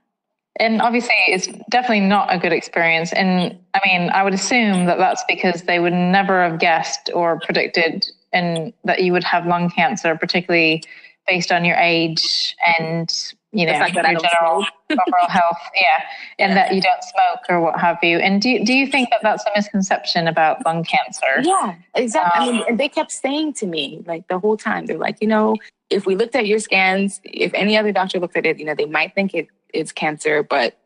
[0.60, 3.12] and obviously, it's definitely not a good experience.
[3.12, 7.40] And I mean, I would assume that that's because they would never have guessed or
[7.40, 10.84] predicted and that you would have lung cancer, particularly
[11.26, 15.58] based on your age and you know your general overall health.
[15.74, 16.04] Yeah,
[16.38, 16.54] and yeah.
[16.54, 18.18] that you don't smoke or what have you.
[18.18, 21.42] And do do you think that that's a misconception about lung cancer?
[21.42, 22.42] Yeah, exactly.
[22.42, 25.18] Um, I mean, um, they kept saying to me like the whole time, they're like,
[25.20, 25.56] you know,
[25.94, 28.74] if we looked at your scans, if any other doctor looked at it, you know,
[28.74, 30.78] they might think it it's cancer, but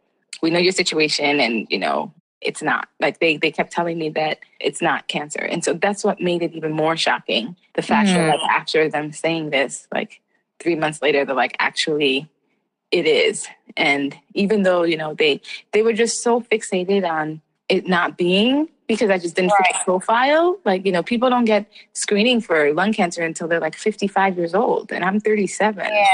[0.43, 2.89] we know your situation and, you know, it's not.
[3.01, 5.41] Like they they kept telling me that it's not cancer.
[5.41, 7.57] And so that's what made it even more shocking.
[7.75, 8.15] The fact mm.
[8.15, 10.21] that like after them saying this, like
[10.61, 12.29] three months later, they're like, actually,
[12.91, 13.47] it is.
[13.77, 15.41] And even though, you know, they
[15.73, 19.67] they were just so fixated on it not being because I just didn't right.
[19.67, 20.59] fit the profile.
[20.65, 24.55] Like, you know, people don't get screening for lung cancer until they're like 55 years
[24.55, 25.85] old, and I'm 37.
[25.85, 26.05] Yeah.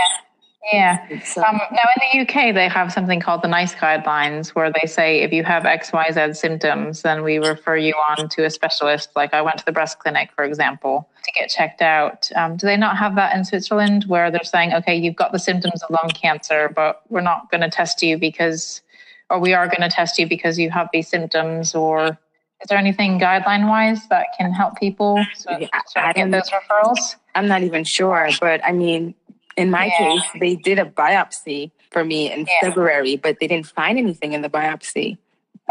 [0.73, 1.07] Yeah.
[1.11, 5.21] Um, now, in the UK, they have something called the NICE guidelines where they say
[5.21, 9.11] if you have XYZ symptoms, then we refer you on to a specialist.
[9.15, 12.31] Like I went to the breast clinic, for example, to get checked out.
[12.35, 15.39] Um, do they not have that in Switzerland where they're saying, okay, you've got the
[15.39, 18.81] symptoms of lung cancer, but we're not going to test you because
[19.31, 22.19] or we are going to test you because you have these symptoms, or
[22.65, 26.51] is there anything guideline wise that can help people so, Yeah, so I get those
[26.51, 27.17] referrals?
[27.35, 29.15] I'm not even sure, but I mean,
[29.59, 29.99] in my Yeah.
[29.99, 32.61] case, they did a biopsy for me in Yeah.
[32.63, 35.19] February, but they didn't find anything in the biopsy.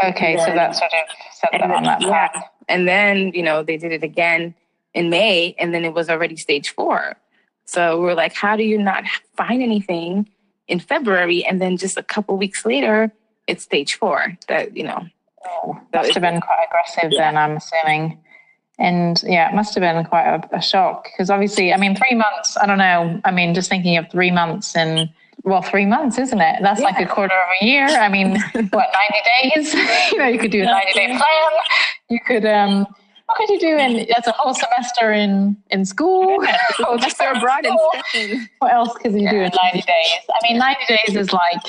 [0.02, 0.54] Okay, so Yeah.
[0.54, 1.00] that sort of
[1.32, 2.44] set them on then, that yeah, path.
[2.68, 4.54] and then you know they did it again
[4.94, 7.16] in May, and then it was already stage four.
[7.64, 9.02] So we we're like, how do you not
[9.36, 10.28] find anything
[10.68, 13.10] in February, and then just a couple weeks later,
[13.48, 14.36] it's stage four?
[14.48, 15.06] That you know,
[15.46, 18.18] Oh, That must have been quite aggressive then, I'm assuming.
[18.78, 22.14] And yeah, it must have been quite a, a shock because obviously, I mean, three
[22.16, 23.20] months, I don't know.
[23.24, 25.10] I mean, just thinking of three months and
[25.44, 26.56] well, three months, isn't it?
[26.62, 27.86] That's like a quarter of a year.
[27.86, 28.88] I mean, what,
[29.52, 29.74] 90 days?
[30.12, 31.52] you know, you could do a 90 day plan.
[32.08, 32.86] You could, um,
[33.26, 36.44] what could you do in, that's a whole semester in, in school.
[36.78, 38.48] Whole semester abroad in.
[38.58, 39.86] What else could you do in 90 days?
[40.30, 41.62] I mean, 90 days is like,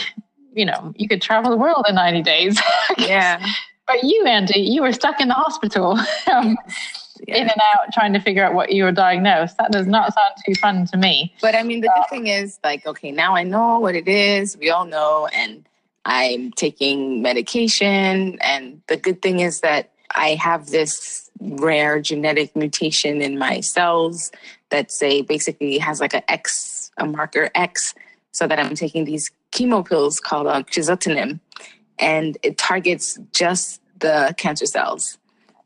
[0.56, 2.60] you know, you could travel the world in 90 days.
[2.98, 3.46] Yeah,
[3.88, 5.92] But you, Andy, you were stuck in the hospital,
[6.32, 6.58] um,
[7.28, 7.36] yeah.
[7.36, 9.58] in and out, trying to figure out what you were diagnosed.
[9.58, 11.34] That does not sound too fun to me.
[11.42, 14.58] But I mean, the good thing is, like, okay, now I know what it is.
[14.58, 15.66] We all know, and
[16.06, 18.40] I'm taking medication.
[18.42, 24.32] And the good thing is that I have this rare genetic mutation in my cells
[24.70, 27.94] that say basically has like a X, a marker X,
[28.32, 31.40] so that I'm taking these chemo pills called uh, crizotinib,
[31.98, 35.18] and it targets just the cancer cells.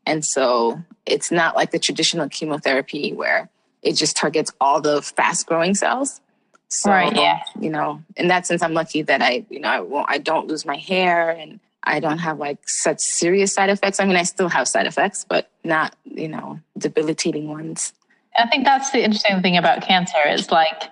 [0.05, 3.49] And so it's not like the traditional chemotherapy where
[3.81, 6.21] it just targets all the fast growing cells.
[6.69, 7.39] So, Right, yeah.
[7.59, 10.47] you know, in that sense, I'm lucky that I, you know, I won't, I don't
[10.47, 13.99] lose my hair and I don't have like such serious side effects.
[13.99, 17.93] I mean, I still have side effects, but not, you know, debilitating ones.
[18.37, 20.17] I think that's the interesting thing about cancer.
[20.25, 20.83] It's like,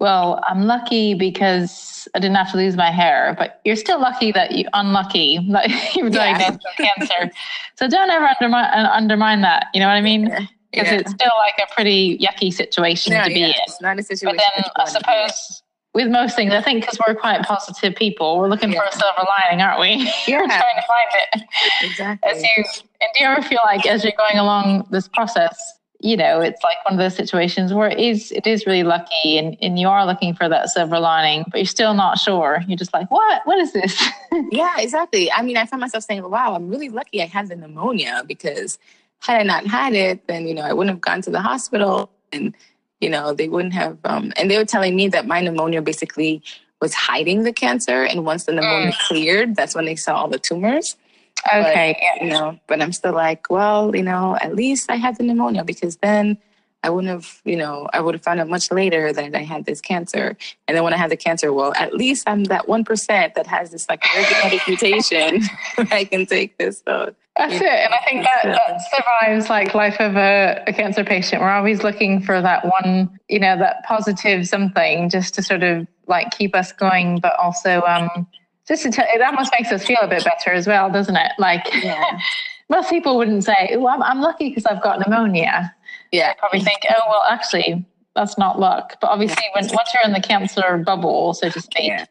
[0.00, 4.30] well, I'm lucky because I didn't have to lose my hair, but you're still lucky
[4.32, 6.38] that you unlucky that you were Yeah.
[6.38, 7.32] diagnosed with cancer.
[7.76, 9.66] So don't ever undermine uh, undermine that.
[9.74, 10.24] You know what I mean?
[10.72, 10.98] Because Yeah.
[10.98, 13.46] it's still like a pretty yucky situation Yeah, to be yeah.
[13.46, 13.52] in.
[13.66, 14.36] It's not a But situation.
[14.56, 15.28] then I wanna be in.
[15.30, 15.62] suppose
[15.94, 19.24] with most things, I think because we're quite positive people, we're looking for a silver
[19.40, 19.96] lining, aren't we?
[20.28, 20.46] we're Yeah.
[20.46, 21.10] trying to find
[21.42, 21.42] it.
[21.82, 22.30] exactly.
[22.30, 22.64] As you
[23.00, 25.56] and do you ever feel like as you're going along this process,
[26.00, 29.36] you know, it's like one of those situations where it is it is really lucky
[29.36, 32.62] and, and you are looking for that silver lining, but you're still not sure.
[32.68, 33.42] You're just like, what?
[33.44, 34.08] What is this?
[34.52, 35.32] Yeah, exactly.
[35.32, 38.78] I mean, I found myself saying, wow, I'm really lucky I had the pneumonia because
[39.20, 42.10] had I not had it, then, you know, I wouldn't have gone to the hospital
[42.32, 42.54] and,
[43.00, 43.98] you know, they wouldn't have.
[44.04, 46.42] Um, and they were telling me that my pneumonia basically
[46.80, 48.04] was hiding the cancer.
[48.04, 50.96] And once the pneumonia cleared, that's when they saw all the tumors.
[51.46, 51.96] Okay.
[52.00, 52.24] yeah.
[52.24, 55.64] You know, but I'm still like, well, you know, at least I had the pneumonia
[55.64, 56.38] because then
[56.84, 59.64] I wouldn't have, you know, I would have found out much later that I had
[59.64, 60.36] this cancer.
[60.66, 63.70] And then when I had the cancer, well, at least I'm that 1% that has
[63.72, 65.42] this like rare genetic mutation.
[65.90, 66.82] I can take this.
[66.86, 67.62] So, That's it.
[67.62, 71.42] And I think that, that survives like life of a, a cancer patient.
[71.42, 75.86] We're always looking for that one, you know, that positive something just to sort of
[76.06, 78.26] like keep us going, but also um
[78.68, 81.32] just to tell it almost makes us feel a bit better as well, doesn't it?
[81.38, 82.20] Like yeah.
[82.70, 85.74] most people wouldn't say, Oh, I'm, I'm lucky because I've got pneumonia.
[86.12, 86.34] Yeah.
[86.34, 88.96] Probably think, oh well actually that's not luck.
[89.00, 92.04] But obviously when once you're in the cancer bubble, so to speak, Yeah.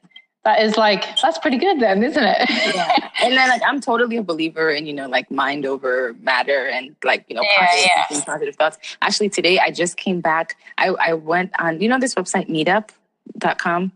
[0.46, 2.50] that is like that's pretty good then, isn't it?
[2.76, 3.10] yeah.
[3.24, 6.96] And then like I'm totally a believer in, you know, like mind over matter and
[7.04, 8.06] like, you know, Yeah, positive, yeah.
[8.08, 8.78] thinking, positive thoughts.
[9.02, 10.56] Actually today I just came back.
[10.78, 13.92] I, I went on, you know, this website meetup.com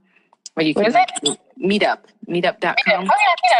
[0.55, 0.93] where you What can is
[1.23, 2.73] like, meetup, oh meetup.com.
[2.87, 3.01] yeah,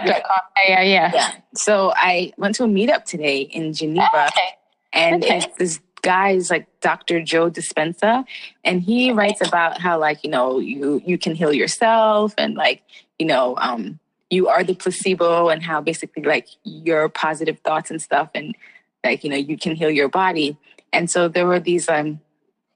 [0.04, 0.40] meetup.com.
[0.68, 1.12] Yeah, yeah, yeah.
[1.14, 1.32] Yeah.
[1.56, 4.50] So I went to a meetup today in Geneva Okay.
[4.94, 5.38] and Okay.
[5.38, 7.22] it's this guy's like Dr.
[7.22, 8.26] Joe Dispenza
[8.64, 12.82] and he writes about how like, you know, you you can heal yourself and like,
[13.20, 14.00] you know, um
[14.32, 18.56] you are the placebo and how basically like your positive thoughts and stuff and
[19.04, 20.58] like, you know, you can heal your body.
[20.94, 22.20] And so there were these um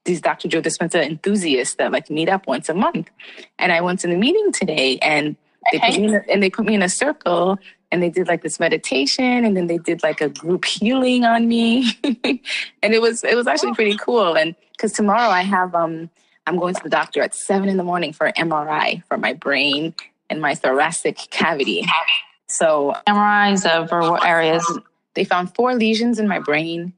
[0.06, 0.48] these Dr.
[0.48, 3.10] Joe Dispenza enthusiasts that like meet up once a month.
[3.58, 5.36] And I went to the meeting today and
[5.72, 7.58] they put me in a, and they put me in a circle
[7.92, 11.46] and they did like this meditation and then they did like a group healing on
[11.48, 16.10] me and it was it was actually pretty cool and because tomorrow i have um
[16.46, 19.32] i'm going to the doctor at seven in the morning for an mri for my
[19.32, 19.94] brain
[20.30, 21.84] and my thoracic cavity
[22.48, 24.64] so MRIs of what areas?
[25.14, 26.92] they found four lesions in my brain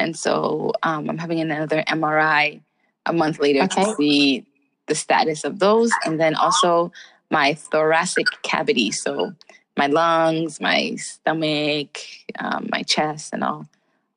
[0.00, 2.60] and so um, i'm having another mri
[3.06, 3.84] a month later Okay.
[3.84, 4.46] to see
[4.86, 6.92] the status of those and then also
[7.30, 9.32] my thoracic cavity so
[9.76, 11.98] my lungs my stomach
[12.38, 13.66] um, my chest and all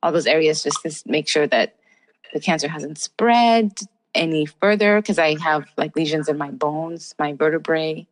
[0.02, 1.76] all those areas just to make sure that
[2.32, 3.72] the cancer hasn't spread
[4.14, 8.06] any further because i have like lesions in my bones my vertebrae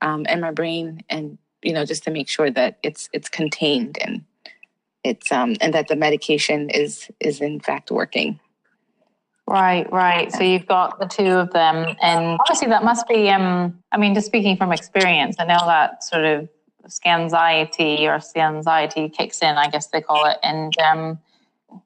[0.00, 3.96] um, and my brain and you know, just to make sure that it's it's contained
[4.00, 4.24] and
[5.04, 8.38] it's um and that the medication is is in fact working.
[9.46, 10.32] Right, right.
[10.32, 13.28] So you've got the two of them, and obviously that must be.
[13.28, 16.48] Um, I mean, just speaking from experience, I know that sort of
[16.86, 19.56] scanxiety or anxiety kicks in.
[19.56, 21.18] I guess they call it, and um,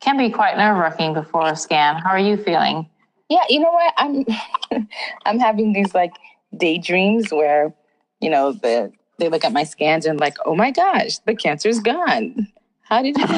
[0.01, 1.97] can be quite nerve wracking before a scan.
[1.97, 2.89] How are you feeling?
[3.29, 3.95] Yeah, you know what?
[3.97, 4.25] I'm
[5.25, 6.13] I'm having these like
[6.57, 7.75] daydreams where,
[8.21, 11.81] you know, the they look at my scans and like, oh my gosh, the cancer's
[11.81, 12.49] gone.
[12.89, 13.25] How did you?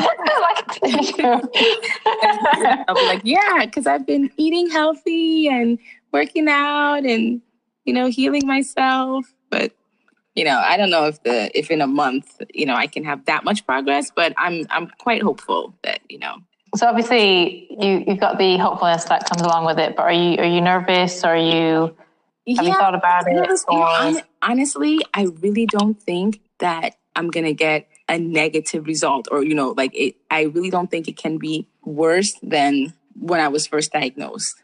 [2.88, 5.78] I'll be like, yeah, because I've been eating healthy and
[6.12, 7.40] working out and,
[7.84, 9.24] you know, healing myself.
[9.48, 9.72] But,
[10.34, 13.04] you know, I don't know if the if in a month, you know, I can
[13.04, 16.36] have that much progress, but I'm I'm quite hopeful that, you know.
[16.76, 20.36] So obviously you you've got the hopefulness that comes along with it, but are you
[20.38, 21.24] are you nervous?
[21.24, 21.96] Are you have
[22.46, 23.60] yeah, you thought about it?
[23.68, 24.22] Or?
[24.42, 29.74] Honestly, I really don't think that I'm gonna get a negative result or you know
[29.76, 33.92] like it, i really don't think it can be worse than when i was first
[33.92, 34.62] diagnosed.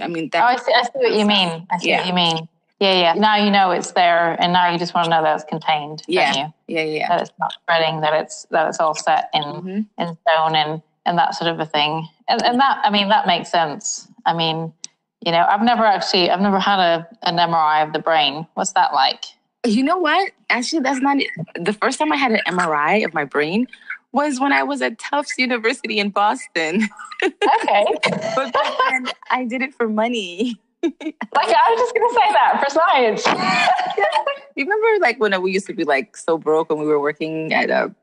[0.00, 1.66] I mean that oh, I, see, I see what you mean.
[1.70, 1.98] I see yeah.
[1.98, 2.48] what you mean.
[2.80, 3.12] Yeah yeah.
[3.14, 6.02] Now you know it's there and now you just want to know that it's contained
[6.08, 6.48] yeah.
[6.66, 10.02] yeah yeah that it's not spreading that it's that it's all set in mm-hmm.
[10.02, 12.08] in stone and and that sort of a thing.
[12.26, 14.08] And, and that i mean that makes sense.
[14.24, 14.72] I mean
[15.20, 18.46] you know i've never actually i've never had a an mri of the brain.
[18.54, 19.24] What's that like
[19.66, 20.32] you know what?
[20.50, 21.28] Actually, that's not it.
[21.54, 23.68] The first time I had an MRI of my brain
[24.12, 26.88] was when I was at Tufts University in Boston.
[27.22, 27.86] Okay.
[28.36, 28.52] but
[28.90, 30.60] then I did it for money.
[30.82, 30.94] like
[31.32, 33.26] I was just gonna say that for science.
[34.56, 37.52] you remember like when we used to be like so broke when we were working
[37.52, 37.94] at a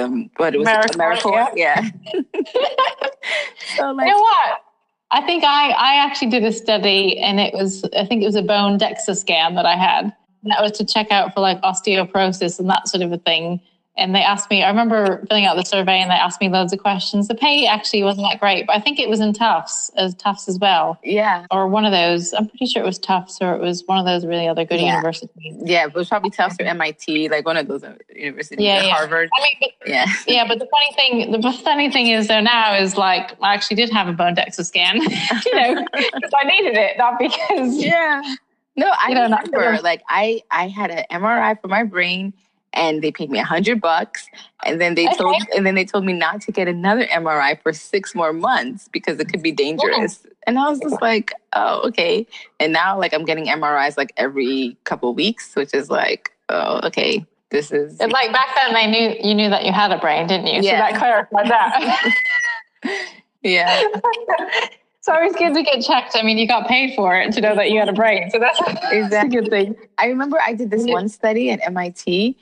[0.00, 1.54] um what it was AmeriCorps?
[1.56, 1.82] Yeah.
[3.76, 4.62] so like you know what?
[5.10, 8.36] I think I I actually did a study and it was I think it was
[8.36, 12.58] a bone DEXA scan that I had that was to check out for like osteoporosis
[12.58, 13.60] and that sort of a thing.
[13.94, 16.72] And they asked me, I remember filling out the survey and they asked me loads
[16.72, 17.28] of questions.
[17.28, 20.48] The pay actually wasn't that great, but I think it was in Tufts as Tufts
[20.48, 20.98] as well.
[21.04, 21.44] Yeah.
[21.50, 22.32] Or one of those.
[22.32, 24.80] I'm pretty sure it was Tufts or it was one of those really other good
[24.80, 24.94] yeah.
[24.96, 25.56] universities.
[25.62, 28.60] Yeah, it was probably Tufts or MIT, like one of those uh, universities.
[28.60, 28.94] Yeah, yeah.
[28.94, 29.28] Harvard.
[29.36, 30.06] I mean, but, yeah.
[30.26, 33.76] Yeah, but the funny thing, the funny thing is though now is like I actually
[33.76, 34.96] did have a bone DEXA scan,
[35.44, 38.22] you know, because I needed it, not because yeah
[38.76, 39.80] no, I you know, remember.
[39.82, 42.32] Like I, I had an MRI for my brain,
[42.72, 44.26] and they paid me a hundred bucks,
[44.64, 45.16] and then they okay.
[45.16, 48.88] told, and then they told me not to get another MRI for six more months
[48.92, 50.20] because it could be dangerous.
[50.24, 50.30] Yeah.
[50.46, 52.26] And I was just like, oh, okay.
[52.58, 57.24] And now, like, I'm getting MRIs like every couple weeks, which is like, oh, okay.
[57.50, 58.72] This is and like back then.
[58.72, 60.62] They knew you knew that you had a brain, didn't you?
[60.62, 60.88] Yeah.
[60.88, 62.14] So that clarified that.
[63.42, 63.82] yeah.
[65.02, 66.14] It's always good to get checked.
[66.14, 68.30] I mean, you got paid for it to know that you had a brain.
[68.30, 68.60] So that's,
[68.92, 69.36] exactly.
[69.36, 69.74] a good thing.
[69.98, 72.36] I remember I did this one study at MIT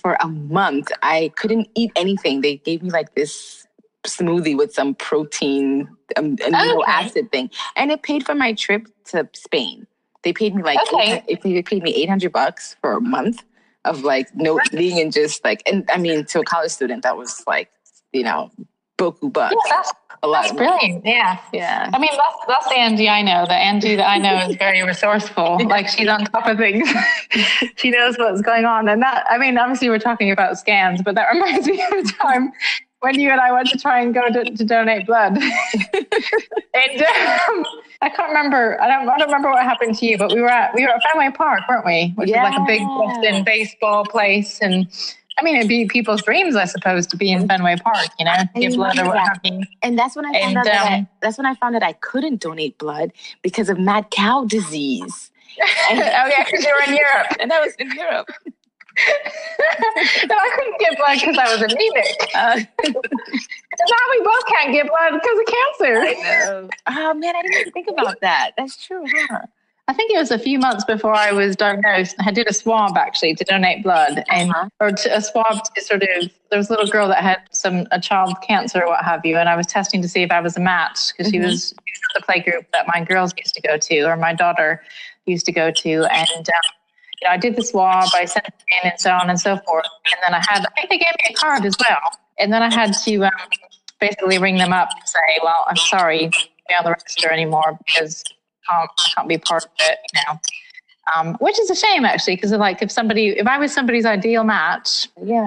[0.00, 0.90] for a month.
[1.02, 2.40] I couldn't eat anything.
[2.40, 3.66] They gave me like this
[4.04, 6.90] smoothie with some protein, um, amino okay.
[6.90, 7.50] acid thing.
[7.76, 9.86] And it paid for my trip to Spain.
[10.22, 11.22] They paid me like, okay.
[11.28, 13.42] they paid me 800 bucks for a month
[13.84, 17.18] of like no eating and just like, and I mean, to a college student, that
[17.18, 17.70] was like,
[18.14, 18.50] you know,
[18.96, 19.54] boku bucks.
[19.66, 21.04] Yeah, that's, a lot that's brilliant.
[21.04, 21.38] Yeah.
[21.52, 21.90] Yeah.
[21.92, 23.46] I mean, that's, that's the Angie I know.
[23.46, 25.58] The Angie that I know is very resourceful.
[25.68, 26.88] like she's on top of things.
[27.76, 28.88] she knows what's going on.
[28.88, 32.02] And that, I mean, obviously we're talking about scans, but that reminds me of a
[32.04, 32.52] time
[33.00, 35.38] when you and I went to try and go to, to donate blood.
[35.38, 37.64] and um,
[38.00, 38.80] I can't remember.
[38.80, 40.90] I don't, I don't remember what happened to you, but we were at we were
[40.90, 42.12] at Fenway Park, weren't we?
[42.16, 42.48] Which yeah.
[42.48, 44.88] is like a big Boston baseball place, and
[45.38, 48.32] I mean, it'd be people's dreams, I suppose, to be in Fenway Park, you know,
[48.56, 49.62] give blood or what have you.
[49.82, 51.82] And that's when I found and, out that I, um, that's when I found that
[51.82, 55.30] I couldn't donate blood because of mad cow disease.
[55.90, 58.28] And, oh yeah, because you were in Europe, and I was in Europe.
[60.28, 62.30] no, I couldn't get blood because I was anemic.
[62.32, 66.68] Uh, now we both can't get blood because of cancer.
[66.86, 68.52] Oh man, I didn't even think about that.
[68.56, 69.46] That's true, huh?
[69.88, 72.14] I think it was a few months before I was diagnosed.
[72.20, 74.68] I did a swab actually to donate blood, and uh-huh.
[74.80, 76.30] or to, a swab to sort of.
[76.50, 79.38] There was a little girl that had some a child cancer or what have you,
[79.38, 81.42] and I was testing to see if I was a match because mm-hmm.
[81.42, 81.74] she was
[82.14, 84.82] the play group that my girls used to go to, or my daughter
[85.26, 86.48] used to go to, and.
[86.48, 86.72] Um,
[87.20, 89.56] you know, I did the swab, I sent it in, and so on and so
[89.56, 89.86] forth.
[90.06, 91.98] And then I had, I think they gave me a card as well.
[92.38, 93.32] And then I had to um,
[93.98, 98.22] basically ring them up and say, well, I'm sorry, be on the register anymore because
[98.70, 100.40] can't can't be part of it, now.
[101.16, 104.44] Um, which is a shame actually, because like if somebody, if I was somebody's ideal
[104.44, 105.46] match, yeah,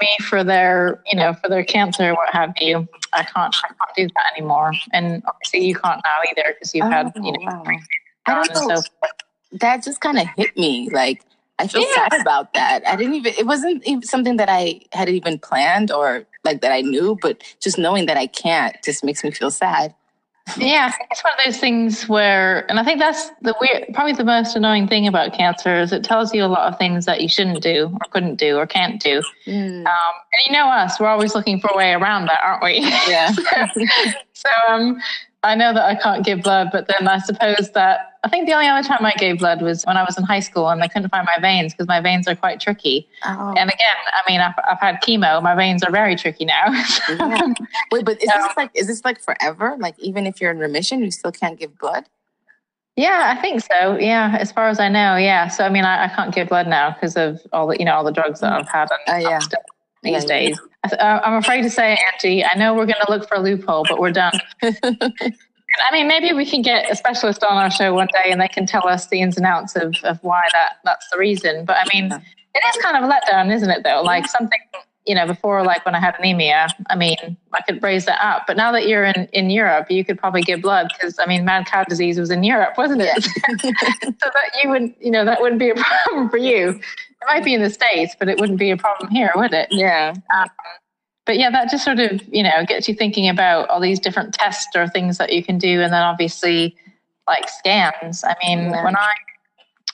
[0.00, 3.96] me for their, you know, for their cancer, what have you, I can't, I can't
[3.96, 4.72] do that anymore.
[4.92, 7.62] And obviously, you can't now either because you've oh, had, you know, wow.
[8.26, 8.76] I don't know.
[8.76, 8.82] So
[9.52, 10.90] that just kind of hit me.
[10.90, 11.22] Like
[11.58, 12.08] I feel yeah.
[12.08, 12.86] sad about that.
[12.86, 16.72] I didn't even, it wasn't even something that I had even planned or like that
[16.72, 19.94] I knew, but just knowing that I can't just makes me feel sad.
[20.56, 24.24] Yeah, it's one of those things where, and I think that's the weird, probably the
[24.24, 27.28] most annoying thing about cancer is it tells you a lot of things that you
[27.28, 29.22] shouldn't do or couldn't do or can't do.
[29.46, 29.86] Mm.
[29.86, 32.78] Um, and you know us, we're always looking for a way around that, aren't we?
[33.08, 33.32] Yeah.
[34.32, 35.00] so, um,
[35.44, 38.54] I know that I can't give blood, but then I suppose that I think the
[38.54, 40.88] only other time I gave blood was when I was in high school and they
[40.88, 43.08] couldn't find my veins because my veins are quite tricky.
[43.24, 43.54] Oh.
[43.56, 45.40] And again, I mean, I've, I've, had chemo.
[45.40, 46.64] My veins are very tricky now.
[47.08, 47.52] yeah.
[47.92, 49.76] Wait, but is this like is this like forever?
[49.78, 52.08] Like even if you're in remission, you still can't give blood?
[52.96, 53.96] Yeah, I think so.
[53.96, 55.46] Yeah, as far as I know, yeah.
[55.46, 57.94] So I mean, I, I can't give blood now because of all the you know
[57.94, 59.38] all the drugs that I've had and uh, yeah.
[60.02, 60.60] These yeah, days.
[60.92, 63.84] Uh, I'm afraid to say, Angie, I know we're going to look for a loophole,
[63.88, 64.38] but we're done.
[64.62, 68.48] I mean, maybe we can get a specialist on our show one day and they
[68.48, 71.64] can tell us the ins and outs of, of why that that's the reason.
[71.64, 74.02] But I mean, it is kind of a letdown, isn't it, though?
[74.02, 74.58] Like something,
[75.06, 77.16] you know, before, like when I had anemia, I mean,
[77.52, 78.44] I could raise that up.
[78.46, 81.44] But now that you're in, in Europe, you could probably give blood because, I mean,
[81.44, 83.22] mad cow disease was in Europe, wasn't it?
[83.60, 83.70] so
[84.20, 86.80] that you would, you know, that wouldn't be a problem for you.
[87.20, 89.68] It might be in the States, but it wouldn't be a problem here, would it?
[89.70, 90.14] Yeah.
[90.34, 90.48] Um,
[91.26, 94.34] but yeah, that just sort of, you know, gets you thinking about all these different
[94.34, 95.80] tests or things that you can do.
[95.82, 96.76] And then obviously
[97.26, 98.24] like scans.
[98.24, 98.84] I mean, yeah.
[98.84, 99.12] when I,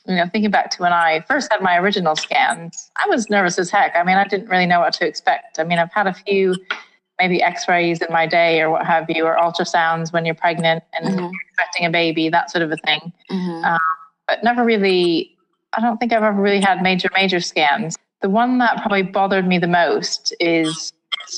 [0.07, 3.59] you know, thinking back to when I first had my original scans, I was nervous
[3.59, 3.97] as heck.
[3.97, 5.59] I mean, I didn't really know what to expect.
[5.59, 6.55] I mean, I've had a few
[7.19, 11.15] maybe x-rays in my day or what have you, or ultrasounds when you're pregnant and
[11.15, 11.31] mm-hmm.
[11.49, 13.13] expecting a baby, that sort of a thing.
[13.31, 13.65] Mm-hmm.
[13.65, 13.79] Um,
[14.27, 15.34] but never really,
[15.77, 17.97] I don't think I've ever really had major, major scans.
[18.23, 20.93] The one that probably bothered me the most is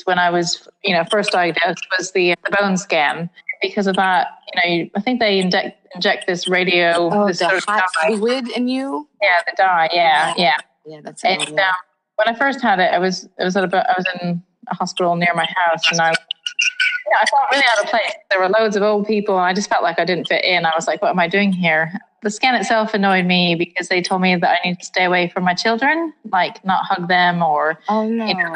[0.05, 3.29] when I was, you know, first diagnosed was the, the bone scan.
[3.61, 7.45] Because of that, you know, I think they inject inject this radio, oh, this the
[7.45, 9.07] sort of hot fluid in you.
[9.19, 9.89] Yeah, the dye.
[9.91, 11.01] Yeah, yeah, yeah.
[11.01, 11.73] That's and, um,
[12.17, 14.75] when I first had it, I was it was at a, I was in a
[14.75, 18.13] hospital near my house, and I yeah, I felt really out of place.
[18.29, 20.65] There were loads of old people, and I just felt like I didn't fit in.
[20.65, 21.91] I was like, "What am I doing here?"
[22.23, 25.29] The scan itself annoyed me because they told me that I need to stay away
[25.29, 28.25] from my children, like not hug them or oh no.
[28.25, 28.55] You know,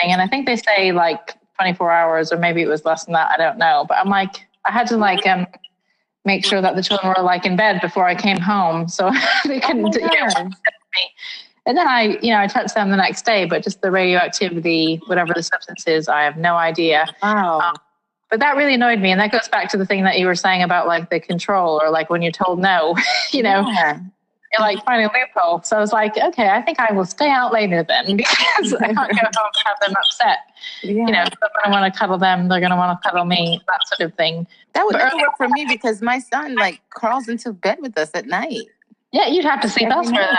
[0.00, 0.12] thing.
[0.12, 3.30] And I think they say like 24 hours, or maybe it was less than that.
[3.34, 3.84] I don't know.
[3.88, 5.46] But I'm like, I had to like um,
[6.24, 9.10] make sure that the children were like in bed before I came home, so
[9.46, 9.96] they couldn't.
[9.96, 10.50] Oh you know,
[11.64, 15.00] and then I, you know, I touched them the next day, but just the radioactivity,
[15.06, 17.06] whatever the substance is, I have no idea.
[17.22, 17.60] Wow.
[17.60, 17.76] Um,
[18.32, 20.34] but that really annoyed me, and that goes back to the thing that you were
[20.34, 22.96] saying about like the control, or like when you're told no,
[23.30, 23.68] you know.
[23.68, 24.00] Yeah
[24.60, 25.62] like finding a loophole.
[25.62, 28.92] So I was like, okay, I think I will stay out later then because I
[28.92, 30.38] can't go home and have them upset.
[30.82, 30.92] Yeah.
[30.92, 33.62] You know, if I want to cuddle them, they're going to want to cuddle me,
[33.66, 34.46] that sort of thing.
[34.74, 38.26] That would work for me because my son like crawls into bed with us at
[38.26, 38.66] night.
[39.12, 40.36] Yeah, you'd have to sleep elsewhere.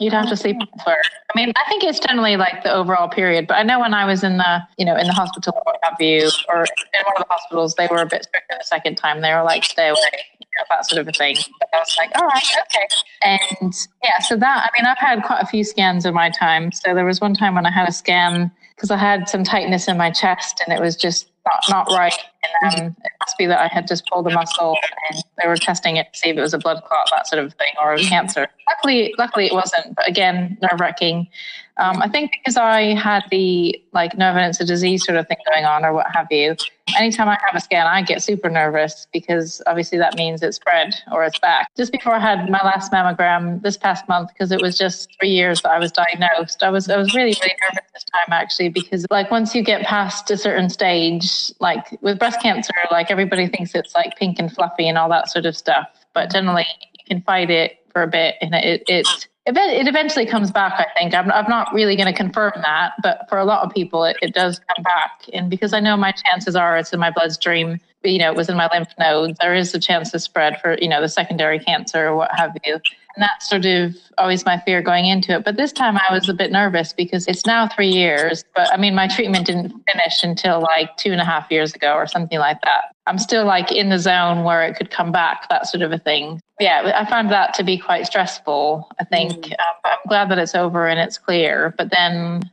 [0.00, 1.02] You'd have to sleep oh, elsewhere.
[1.34, 3.46] I mean, I think it's generally like the overall period.
[3.46, 6.00] But I know when I was in the, you know, in the hospital, what have
[6.00, 9.20] you, or in one of the hospitals, they were a bit stricter the second time.
[9.20, 9.98] They were like, stay away,
[10.40, 11.36] you know, that sort of a thing.
[11.60, 12.88] But I was like, all right, okay.
[13.22, 16.72] And yeah, so that, I mean, I've had quite a few scans in my time.
[16.72, 19.88] So there was one time when I had a scan because I had some tightness
[19.88, 22.14] in my chest and it was just not, not right.
[22.62, 24.76] And um, it must be that I had just pulled a muscle
[25.10, 27.44] and they were testing it to see if it was a blood clot, that sort
[27.44, 28.48] of thing, or a cancer.
[28.68, 29.94] Luckily, luckily it wasn't.
[29.94, 31.28] But again, nerve wracking.
[31.76, 35.38] Um, I think because I had the like no evidence of disease sort of thing
[35.52, 36.54] going on or what have you,
[36.96, 40.94] anytime I have a scan, I get super nervous because obviously that means it's spread
[41.10, 41.68] or it's back.
[41.76, 45.30] Just before I had my last mammogram this past month, because it was just three
[45.30, 48.68] years that I was diagnosed, I was I was really really nervous this time actually
[48.68, 53.46] because like once you get past a certain stage, like with breast cancer, like everybody
[53.46, 57.04] thinks it's like pink and fluffy and all that sort of stuff, but generally you
[57.06, 59.06] can fight it for a bit and it it
[59.46, 61.12] it eventually comes back, I think.
[61.12, 64.16] I'm, I'm not really going to confirm that, but for a lot of people, it,
[64.22, 65.28] it does come back.
[65.34, 68.48] And because I know my chances are it's in my bloodstream, you know, it was
[68.48, 71.58] in my lymph nodes, there is a chance to spread for, you know, the secondary
[71.58, 72.80] cancer or what have you.
[73.16, 75.44] And that's sort of always my fear going into it.
[75.44, 78.44] But this time I was a bit nervous because it's now three years.
[78.56, 81.94] But I mean, my treatment didn't finish until like two and a half years ago
[81.94, 82.94] or something like that.
[83.06, 85.98] I'm still like in the zone where it could come back, that sort of a
[85.98, 86.40] thing.
[86.58, 89.32] Yeah, I found that to be quite stressful, I think.
[89.32, 89.52] Mm.
[89.52, 91.74] Um, I'm glad that it's over and it's clear.
[91.78, 92.50] But then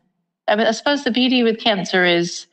[0.48, 2.46] I, mean, I suppose the beauty with cancer is,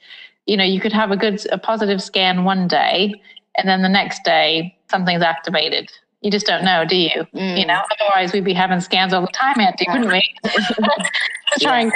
[0.47, 3.21] you know, you could have a good, a positive scan one day,
[3.57, 5.91] and then the next day something's activated
[6.21, 7.27] you just don't know, do you?
[7.35, 7.61] Mm.
[7.61, 10.35] You know, otherwise we'd be having scans all the time, Angie, wouldn't we?
[11.61, 11.93] Trying.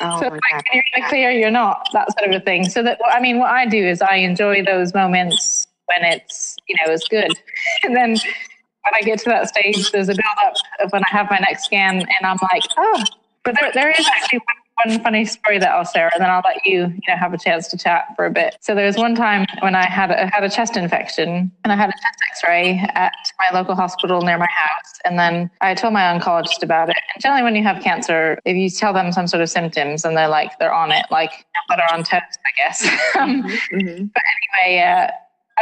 [0.00, 2.68] Oh so like, you're clear, you're not that sort of a thing.
[2.68, 6.76] So that I mean, what I do is I enjoy those moments when it's you
[6.76, 7.32] know it's good,
[7.82, 11.08] and then when I get to that stage, there's a build up of when I
[11.10, 13.04] have my next scan, and I'm like, oh,
[13.44, 16.42] but there, there is actually one, one funny story that I'll share, and then I'll
[16.44, 18.56] let you, you know, have a chance to chat for a bit.
[18.60, 21.76] So there was one time when I had a, had a chest infection, and I
[21.76, 25.92] had a chest X-ray at my local hospital near my house, and then I told
[25.92, 26.96] my oncologist about it.
[27.14, 30.16] And generally, when you have cancer, if you tell them some sort of symptoms, and
[30.16, 32.86] they're like, they're on it, like butter on toast, I guess.
[33.18, 34.04] Um, Mm-hmm.
[34.14, 34.22] but
[34.64, 35.08] anyway, uh,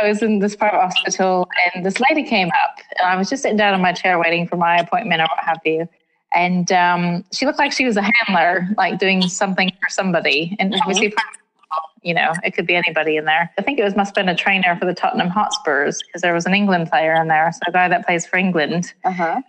[0.00, 3.42] I was in this private hospital and this lady came up and I was just
[3.42, 5.88] sitting down in my chair waiting for my appointment or what have you.
[6.36, 10.54] And um, she looked like she was a handler, like doing something for somebody.
[10.60, 10.80] And Mhm.
[10.82, 11.14] obviously,
[12.02, 13.50] you know, it could be anybody in there.
[13.58, 16.34] I think it was must have been a trainer for the Tottenham Hotspurs because there
[16.34, 17.50] was an England player in there.
[17.52, 19.40] So a guy that plays for England Uh huh.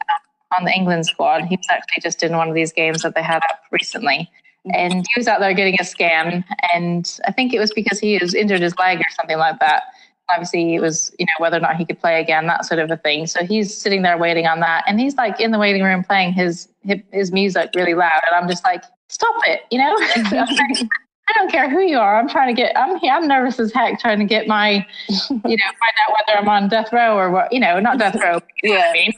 [0.57, 1.43] on the England squad.
[1.43, 4.31] He was actually just in one of these games that they had up recently.
[4.73, 6.43] And he was out there getting a scan.
[6.73, 9.83] And I think it was because he was injured his leg or something like that.
[10.29, 12.91] Obviously, it was, you know, whether or not he could play again, that sort of
[12.91, 13.27] a thing.
[13.27, 14.83] So he's sitting there waiting on that.
[14.87, 16.67] And he's like in the waiting room playing his
[17.11, 18.21] his, music really loud.
[18.29, 19.95] And I'm just like, stop it, you know?
[21.29, 22.17] I don't care who you are.
[22.17, 23.11] I'm trying to get, I'm, here.
[23.11, 26.69] I'm nervous as heck trying to get my, you know, find out whether I'm on
[26.69, 28.39] death row or what, you know, not death row.
[28.63, 29.13] You know what I mean?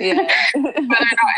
[0.00, 0.14] Yeah.
[0.54, 1.34] whether or not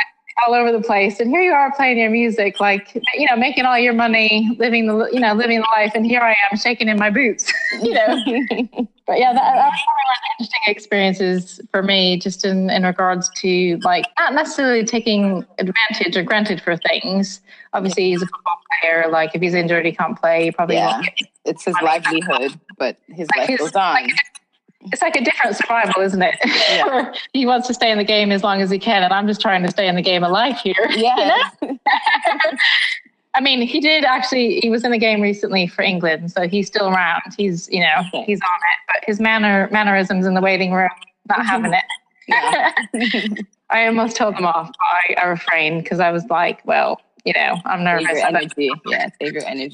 [0.46, 1.20] all over the place.
[1.20, 4.86] And here you are playing your music, like you know, making all your money, living
[4.86, 7.52] the you know, living the life, and here I am shaking in my boots.
[7.82, 8.18] you know.
[9.06, 12.70] But yeah, that, that was probably one of the interesting experiences for me, just in,
[12.70, 17.42] in regards to like not necessarily taking advantage or granted for things.
[17.74, 19.04] Obviously, he's a football player.
[19.10, 20.44] Like if he's injured, he can't play.
[20.44, 21.02] He probably Yeah.
[21.44, 23.92] it's his livelihood, but his Like life his- goes on.
[23.92, 24.10] like
[24.92, 26.36] it's like a different survival, isn't it?
[26.44, 27.12] Yeah.
[27.32, 29.40] He wants to stay in the game as long as he can, and I'm just
[29.40, 30.74] trying to stay in the game of life here.
[30.90, 31.50] yeah.
[33.36, 34.60] I mean, he did actually.
[34.60, 37.22] He was in the game recently for England, so he's still around.
[37.36, 38.24] He's, you know, Okay.
[38.24, 38.78] he's on it.
[38.86, 40.90] But his manner mannerisms in the waiting room,
[41.28, 41.48] not mm-hmm.
[41.48, 41.84] having it.
[42.28, 42.72] Yeah.
[43.70, 44.70] I almost told them off.
[44.80, 48.08] I, I refrained because I was like, well, you know, I'm Save nervous.
[48.08, 48.70] your don't- energy.
[48.86, 49.72] Yeah, save your energy.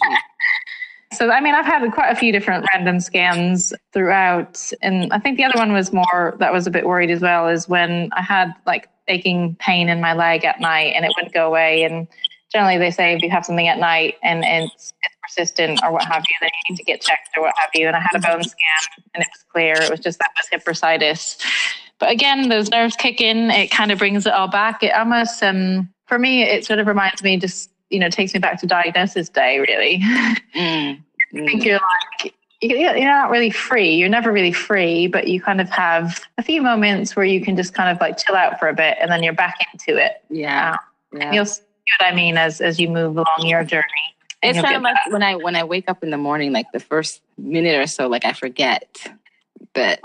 [1.21, 4.73] So, I mean, I've had quite a few different random scans throughout.
[4.81, 7.47] And I think the other one was more that was a bit worried as well
[7.47, 11.35] is when I had like aching pain in my leg at night and it wouldn't
[11.35, 11.83] go away.
[11.83, 12.09] And
[12.51, 16.07] generally, they say if you have something at night and, it's, it's persistent or what
[16.07, 17.87] have you, then you need to get checked or what have you.
[17.87, 19.75] And I had a bone scan and it was clear.
[19.75, 21.39] It was just that was hip bursitis.
[21.99, 23.51] But again, those nerves kick in.
[23.51, 24.83] It kind of brings it all back.
[24.83, 28.41] It almost, um, for me, it sort of reminds me just, you know, takes me
[28.41, 30.03] back to diagnosis day, really.
[30.57, 31.01] Mm.
[31.35, 31.81] I think you're
[32.22, 33.95] like you- you're not really free.
[33.95, 37.57] You're never really free, but you kind of have a few moments where you can
[37.57, 40.22] just kind of like chill out for a bit, and then you're back into it.
[40.28, 40.72] Yeah.
[40.72, 40.78] Um,
[41.12, 41.33] and yeah.
[41.33, 41.62] you'll see
[41.99, 43.85] what I mean as as you move along your journey.
[44.43, 46.81] It's kind of like when I when I wake up in the morning, like the
[46.81, 49.07] first minute or so, like I forget
[49.74, 50.01] that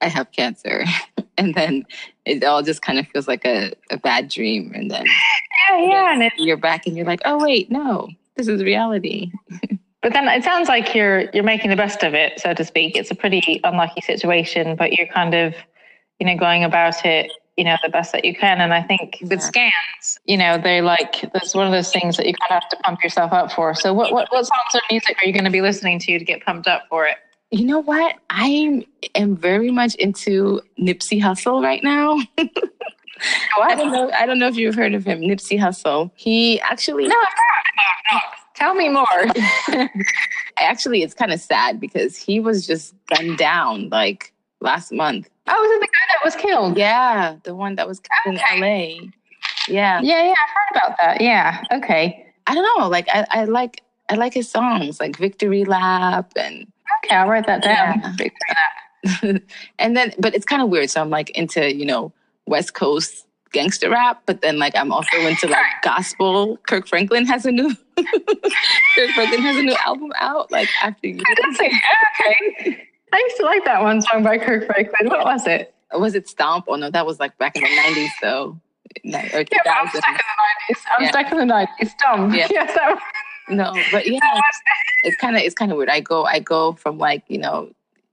[0.00, 0.84] I have cancer,
[1.38, 1.84] and then
[2.24, 5.04] it all just kind of feels like a, a bad dream, and then
[5.70, 6.12] yeah, yeah.
[6.12, 9.32] And you're back, and you're like, oh wait, no, this is reality.
[10.02, 12.96] but then it sounds like you're you're making the best of it, so to speak.
[12.96, 15.54] It's a pretty unlucky situation, but you're kind of
[16.18, 19.18] you know going about it you know the best that you can and i think
[19.22, 22.62] with scans you know they're like that's one of those things that you kind of
[22.62, 25.32] have to pump yourself up for so what what, what songs or music are you
[25.32, 27.16] going to be listening to to get pumped up for it
[27.50, 28.16] You know what?
[28.30, 28.86] I
[29.16, 32.20] am very much into Nipsey Hussle right now.
[33.60, 34.10] I don't know.
[34.12, 36.12] I don't know if you've heard of him, Nipsey Hussle.
[36.14, 38.39] He actually No, I've not.
[38.60, 39.06] Tell me more.
[40.58, 45.28] actually it's kind of sad because he was just gunned down like last month.
[45.48, 46.76] oh, was it the guy that was killed?
[46.76, 49.08] Yeah, the one that was killed in LA.
[49.68, 50.00] Yeah.
[50.00, 51.20] Yeah, yeah, I've heard about that.
[51.20, 51.62] Yeah.
[51.72, 52.26] Okay.
[52.46, 52.88] I don't know.
[52.88, 56.66] Like I, I like I like his songs like Victory Lap and
[57.04, 58.16] Okay, I'll write that down.
[58.18, 59.38] Yeah.
[59.78, 60.90] And then but it's kind of weird.
[60.90, 62.12] So I'm like into, you know,
[62.46, 66.56] West Coast gangster rap, but then like I'm also into like gospel.
[66.68, 71.22] Kirk Franklin has a new Kirk Franklin has a new album out like after years.
[71.28, 71.72] I didn't say-
[72.20, 72.86] okay.
[73.12, 75.08] I used to like that one song by Kirk Franklin.
[75.08, 75.74] What was it?
[75.92, 76.66] Was it Stomp?
[76.68, 78.60] Oh no, that was like back in the 90s though.
[79.04, 80.80] Or Yeah, I'm stuck in the 90s.
[80.96, 81.10] I'm Yeah.
[81.10, 81.90] stuck in the 90s.
[82.04, 82.34] Dumb.
[82.34, 82.46] Yeah.
[82.50, 83.02] Yes, that was,
[83.48, 84.20] No, but yeah,
[85.02, 85.88] it's kind of it's kind of weird.
[85.90, 87.72] I go I go from like you know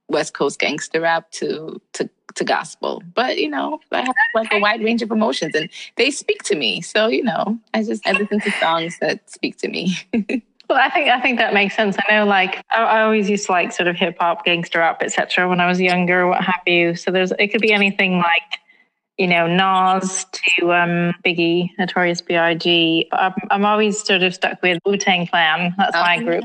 [0.09, 4.59] West Coast gangster rap to to to gospel, but you know I have like a
[4.59, 6.81] wide range of emotions and they speak to me.
[6.81, 9.97] So you know I just I listen to songs that speak to me.
[10.69, 11.95] Well, I think I think that makes sense.
[11.97, 15.01] I know, like I, I always used to like sort of hip hop, gangster rap,
[15.01, 15.47] etc.
[15.47, 16.95] When I was younger, what have you.
[16.95, 18.59] So there's it could be anything like
[19.17, 23.09] you know, Nas to um, Biggie, Notorious B.I.G.
[23.11, 25.73] I'm, I'm always sort of stuck with Wu Tang Clan.
[25.77, 26.43] That's oh, my group.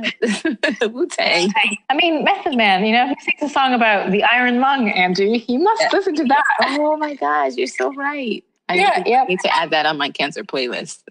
[0.92, 1.52] Wu Tang.
[1.90, 2.84] I mean, Method Man.
[2.86, 4.88] You know, he sings a song about the iron lung.
[4.88, 5.90] Andrew, you must yeah.
[5.92, 6.44] listen to that.
[6.82, 8.42] Oh my gosh, you're so right.
[8.68, 9.28] I yeah, need, yep.
[9.28, 11.02] need to add that on my cancer playlist.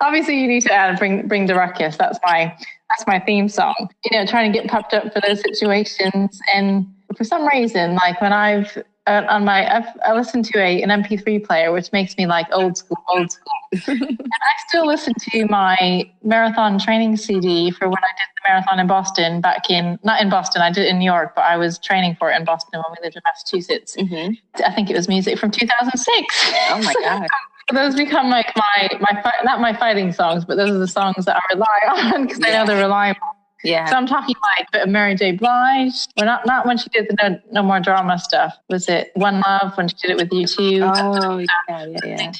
[0.00, 1.96] Obviously, you need to add bring bring the ruckus.
[1.96, 2.56] That's my
[2.88, 3.88] that's my theme song.
[4.10, 6.38] You know, trying to get pumped up for those situations.
[6.54, 6.86] And
[7.16, 10.88] for some reason, like when I've uh, on my I've, I listen to a an
[10.88, 13.52] MP3 player, which makes me like old school, old school.
[13.88, 18.80] and I still listen to my marathon training CD for when I did the marathon
[18.80, 21.56] in Boston back in not in Boston, I did it in New York, but I
[21.56, 23.94] was training for it in Boston when we lived in Massachusetts.
[23.96, 24.62] Mm-hmm.
[24.64, 26.52] I think it was music from 2006.
[26.70, 27.26] Oh my god.
[27.72, 31.36] those become like my my not my fighting songs, but those are the songs that
[31.36, 32.46] I rely on because yeah.
[32.46, 33.33] I know they're reliable.
[33.64, 33.86] Yeah.
[33.86, 35.32] So I'm talking like but Mary J.
[35.32, 36.06] Blige.
[36.16, 38.54] Well, not not when she did the no, no more drama stuff.
[38.68, 40.92] Was it One Love when she did it with U2?
[40.96, 42.32] Oh yeah, yeah, yeah.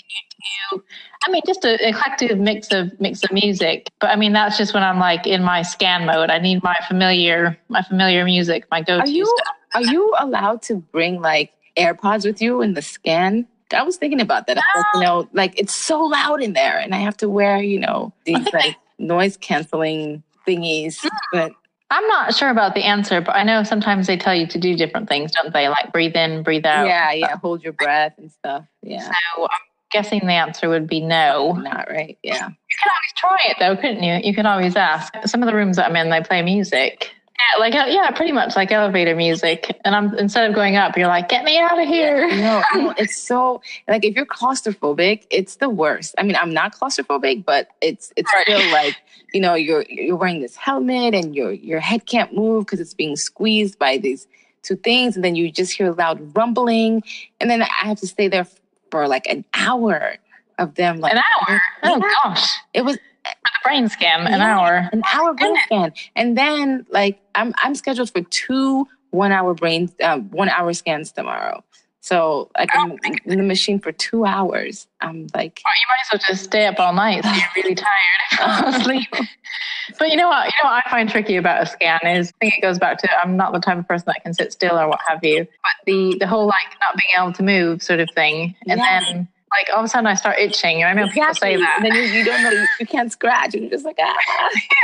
[1.26, 3.88] I mean, just a eclectic mix of mix of music.
[4.00, 6.30] But I mean, that's just when I'm like in my scan mode.
[6.30, 9.56] I need my familiar my familiar music, my go-to are you, stuff.
[9.74, 13.46] Are you allowed to bring like AirPods with you in the scan?
[13.72, 14.56] I was thinking about that.
[14.56, 14.62] No.
[14.76, 17.80] Like, you know, like it's so loud in there, and I have to wear, you
[17.80, 20.98] know, these like noise canceling thingies.
[21.00, 21.08] Hmm.
[21.32, 21.52] But
[21.90, 24.76] I'm not sure about the answer, but I know sometimes they tell you to do
[24.76, 25.68] different things, don't they?
[25.68, 26.86] Like breathe in, breathe out.
[26.86, 27.36] Yeah, yeah.
[27.36, 28.64] Hold your breath and stuff.
[28.82, 29.04] Yeah.
[29.04, 29.48] So I'm
[29.90, 31.52] guessing the answer would be no.
[31.52, 32.18] Not right.
[32.22, 32.48] Yeah.
[32.48, 34.20] You can always try it though, couldn't you?
[34.28, 35.14] You can always ask.
[35.26, 37.10] Some of the rooms that I'm in, they play music.
[37.38, 39.80] Yeah, like uh, yeah, pretty much like elevator music.
[39.84, 42.28] And I'm instead of going up, you're like, get me out of here.
[42.28, 46.14] No, no, it's so like if you're claustrophobic, it's the worst.
[46.16, 48.44] I mean, I'm not claustrophobic, but it's it's right.
[48.44, 48.96] still like
[49.34, 52.94] you know you're you're wearing this helmet and your your head can't move because it's
[52.94, 54.26] being squeezed by these
[54.62, 57.02] two things, and then you just hear loud rumbling,
[57.40, 58.46] and then I have to stay there
[58.90, 60.16] for like an hour
[60.58, 61.60] of them like an hour.
[61.82, 63.30] Oh gosh, it was a
[63.62, 64.88] brain scan an yeah, hour.
[64.92, 65.92] An hour brain scan.
[66.14, 71.12] And then like I'm I'm scheduled for two one hour brain uh, one hour scans
[71.12, 71.64] tomorrow.
[72.04, 74.86] So like oh, I'm in the machine for two hours.
[75.00, 77.74] I'm like oh, you might as well just stay up all night so you're really
[77.74, 78.82] tired.
[78.84, 79.08] sleep.
[79.98, 80.44] But you know what?
[80.44, 82.98] You know what I find tricky about a scan is I think it goes back
[82.98, 85.48] to I'm not the type of person that can sit still or what have you.
[85.62, 88.54] But the the whole like not being able to move sort of thing.
[88.68, 89.00] And yeah.
[89.00, 90.84] then like all of a sudden I start itching.
[90.84, 91.20] I know exactly.
[91.20, 91.76] people say that.
[91.78, 93.54] And then you, you don't know, you, you can't scratch.
[93.54, 94.14] And you're just like, ah.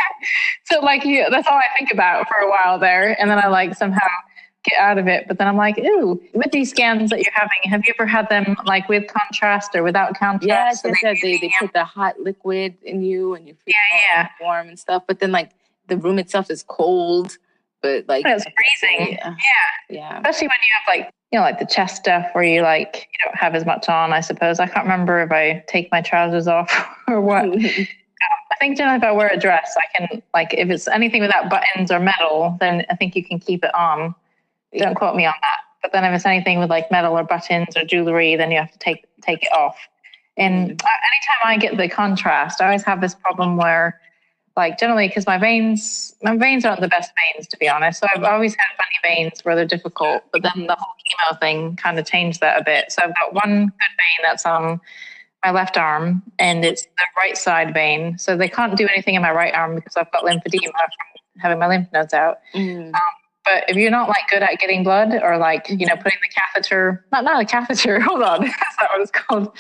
[0.64, 3.20] so like you, that's all I think about for a while there.
[3.20, 4.08] And then I like somehow
[4.70, 5.26] get out of it.
[5.28, 8.28] But then I'm like, ooh, with these scans that you're having, have you ever had
[8.28, 10.46] them like with contrast or without contrast?
[10.46, 14.22] Yes, so they, they, they put the hot liquid in you and you feel yeah,
[14.22, 14.28] yeah.
[14.40, 15.04] warm and stuff.
[15.06, 15.50] But then like
[15.88, 17.36] the room itself is cold.
[17.82, 19.12] But like it's freezing.
[19.12, 19.34] Yeah.
[19.88, 19.96] yeah.
[19.96, 20.16] Yeah.
[20.18, 23.26] Especially when you have like you know, like the chest stuff where you like you
[23.26, 24.58] don't have as much on, I suppose.
[24.58, 27.44] I can't remember if I take my trousers off or what.
[28.52, 31.48] I think generally if I wear a dress, I can like if it's anything without
[31.48, 34.14] buttons or metal, then I think you can keep it on.
[34.76, 35.58] Don't quote me on that.
[35.82, 38.72] But then if it's anything with like metal or buttons or jewelry, then you have
[38.72, 39.76] to take take it off.
[40.36, 40.70] And mm.
[40.70, 44.00] anytime I get the contrast, I always have this problem where
[44.56, 48.06] like generally because my veins my veins aren't the best veins to be honest so
[48.14, 51.98] i've always had funny veins where they're difficult but then the whole chemo thing kind
[51.98, 54.80] of changed that a bit so i've got one good vein that's on
[55.44, 59.22] my left arm and it's the right side vein so they can't do anything in
[59.22, 62.88] my right arm because i've got lymphedema from having my lymph nodes out mm.
[62.88, 63.00] um,
[63.44, 66.34] but if you're not like good at getting blood or like you know putting the
[66.34, 69.52] catheter not not a catheter hold on that's not what it's called.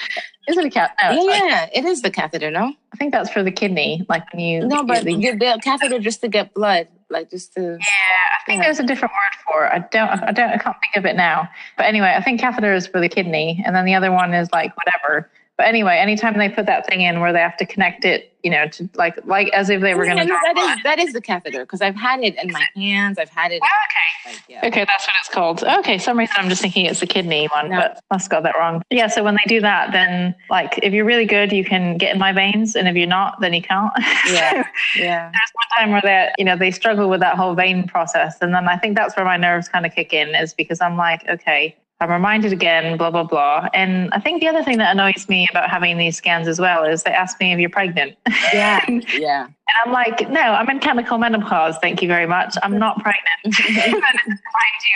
[0.48, 2.72] Is it a cat no, yeah, yeah it is the catheter no?
[2.92, 6.20] I think that's for the kidney like when you no but the, the catheter just
[6.22, 8.68] to get blood like just to yeah i think yeah.
[8.68, 9.72] there's a different word for it.
[9.72, 11.48] I don't i don't i can't think of it now.
[11.76, 14.48] But anyway i think catheter is for the kidney and then the other one is
[14.52, 18.06] like whatever but anyway, anytime they put that thing in where they have to connect
[18.06, 20.24] it, you know, to like like as if they were going to.
[20.24, 23.18] that is that is the catheter because I've had it in my hands.
[23.18, 23.60] I've had it.
[23.62, 24.32] Oh, okay.
[24.32, 24.66] Like, yeah.
[24.66, 25.62] Okay, that's what it's called.
[25.62, 27.76] Okay, some reason I'm just thinking it's the kidney one, no.
[27.76, 28.80] but must got that wrong.
[28.88, 32.14] Yeah, so when they do that, then like if you're really good, you can get
[32.14, 33.92] in my veins, and if you're not, then you can't.
[34.30, 34.64] Yeah,
[34.96, 35.30] yeah.
[35.30, 38.54] There's one time where they, you know, they struggle with that whole vein process, and
[38.54, 41.28] then I think that's where my nerves kind of kick in, is because I'm like,
[41.28, 43.68] okay, I'm reminded again, blah, blah, blah.
[43.74, 46.82] And I think the other thing that annoys me about having these scans as well
[46.84, 48.16] is they ask me if you're pregnant.
[48.54, 48.80] Yeah.
[48.88, 49.44] yeah.
[49.44, 51.76] and I'm like, no, I'm in chemical menopause.
[51.82, 52.56] Thank you very much.
[52.62, 53.58] I'm not pregnant.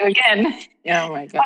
[0.00, 0.46] you again.
[0.86, 1.44] Oh my God.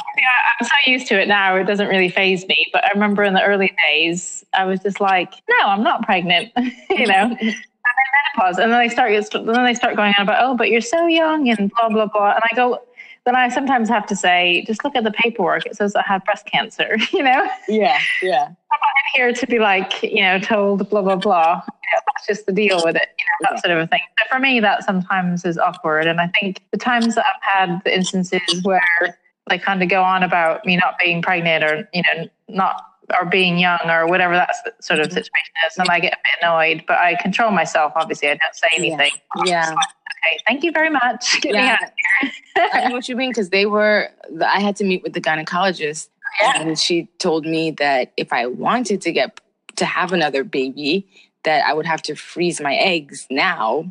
[0.61, 2.67] I'm so used to it now, it doesn't really phase me.
[2.73, 6.53] But I remember in the early days, I was just like, no, I'm not pregnant.
[6.91, 7.15] you know?
[7.25, 7.55] I'm in
[8.37, 8.59] menopause.
[8.59, 11.49] And then they start, then they start going on about, oh, but you're so young
[11.49, 12.35] and blah, blah, blah.
[12.35, 12.81] And I go,
[13.29, 15.67] then I sometimes have to say, just look at the paperwork.
[15.67, 17.47] It says I have breast cancer, you know?
[17.69, 18.45] Yeah, yeah.
[18.47, 21.63] I'm not here to be like, you know, told blah, blah, blah.
[21.67, 24.01] You know, that's just the deal with it, you know, that sort of a thing.
[24.19, 26.07] So for me, that sometimes is awkward.
[26.07, 29.19] And I think the times that I've had the instances where
[29.51, 32.83] they kind of go on about me not being pregnant or, you know, not
[33.19, 34.51] or being young or whatever that
[34.83, 35.13] sort of Mhm.
[35.15, 35.77] situation is.
[35.79, 37.93] And I get a bit annoyed, but I control myself.
[37.97, 38.79] Obviously, I don't say Yeah.
[38.79, 39.13] anything.
[39.47, 39.75] Yeah.
[40.29, 41.41] Okay, thank you very much.
[41.41, 41.77] Get Yeah.
[42.57, 44.09] I know what you mean because they were.
[44.45, 46.09] I had to meet with the gynecologist,
[46.41, 46.61] Yeah.
[46.61, 49.41] and she told me that if I wanted to get
[49.77, 51.07] to have another baby,
[51.45, 53.91] that I would have to freeze my eggs now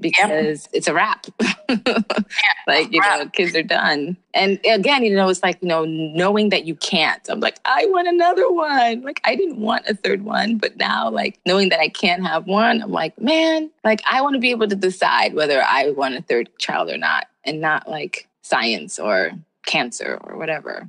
[0.00, 1.26] because it's a wrap.
[2.66, 4.16] like you know, kids are done.
[4.34, 7.20] And again, you know, it's like you know, knowing that you can't.
[7.28, 9.02] I'm like, I want another one.
[9.02, 12.46] Like I didn't want a third one, but now like knowing that I can't have
[12.46, 16.14] one, I'm like, man, like I want to be able to decide whether I want
[16.14, 19.32] a third child or not, and not like science or
[19.66, 20.88] cancer or whatever.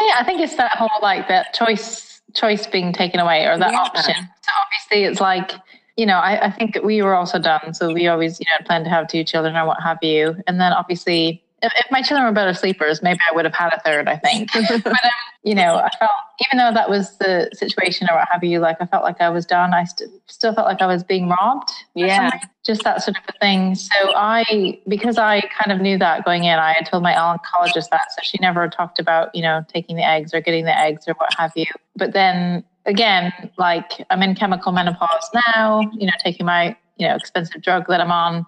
[0.00, 3.72] Yeah, I think it's that whole like that choice choice being taken away or that
[3.72, 3.78] Yeah.
[3.78, 4.14] option.
[4.14, 5.52] So obviously it's like,
[5.96, 7.72] you know, I, I think we were also done.
[7.74, 10.36] So we always, you know, planned to have two children or what have you.
[10.46, 13.72] And then obviously if, if my children were better sleepers, maybe I would have had
[13.72, 14.50] a third, I think.
[14.68, 15.10] but um,
[15.42, 16.10] you know, I felt
[16.46, 19.30] even though that was the situation or what have you, like I felt like I
[19.30, 19.72] was done.
[19.72, 21.70] I st- still felt like I was being robbed.
[21.94, 22.30] Yeah.
[22.64, 23.74] just that sort of a thing.
[23.74, 27.88] So I, because I kind of knew that going in, I had told my oncologist
[27.90, 31.08] that, so she never talked about you know taking the eggs or getting the eggs
[31.08, 31.66] or what have you.
[31.94, 37.14] But then again, like I'm in chemical menopause now, you know, taking my you know
[37.14, 38.46] expensive drug that I'm on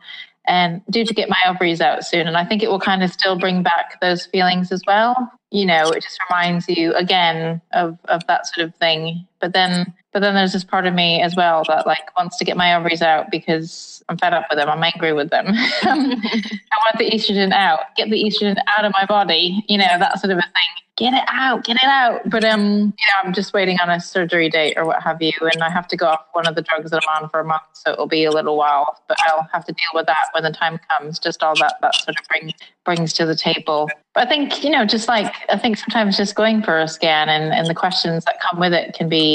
[0.49, 2.27] and due to get my ovaries out soon.
[2.27, 5.15] And I think it will kind of still bring back those feelings as well.
[5.51, 9.27] You know, it just reminds you again of of that sort of thing.
[9.41, 12.45] But then but then there's this part of me as well that like wants to
[12.45, 14.69] get my ovaries out because I'm fed up with them.
[14.69, 15.47] I'm angry with them.
[15.53, 17.81] I want the estrogen out.
[17.97, 19.65] Get the estrogen out of my body.
[19.69, 20.85] You know, that sort of a thing.
[20.97, 22.29] Get it out, get it out.
[22.29, 25.33] But um, you know, I'm just waiting on a surgery date or what have you,
[25.41, 27.45] and I have to go off one of the drugs that I'm on for a
[27.45, 29.01] month, so it'll be a little while.
[29.07, 31.21] But I'll have to deal with that when the time comes.
[31.21, 32.53] Just all that that sort of brings
[32.85, 33.89] brings to the table.
[34.15, 37.29] But I think you know, just like I think sometimes just going for a scan
[37.29, 39.28] and and the questions that come with it can be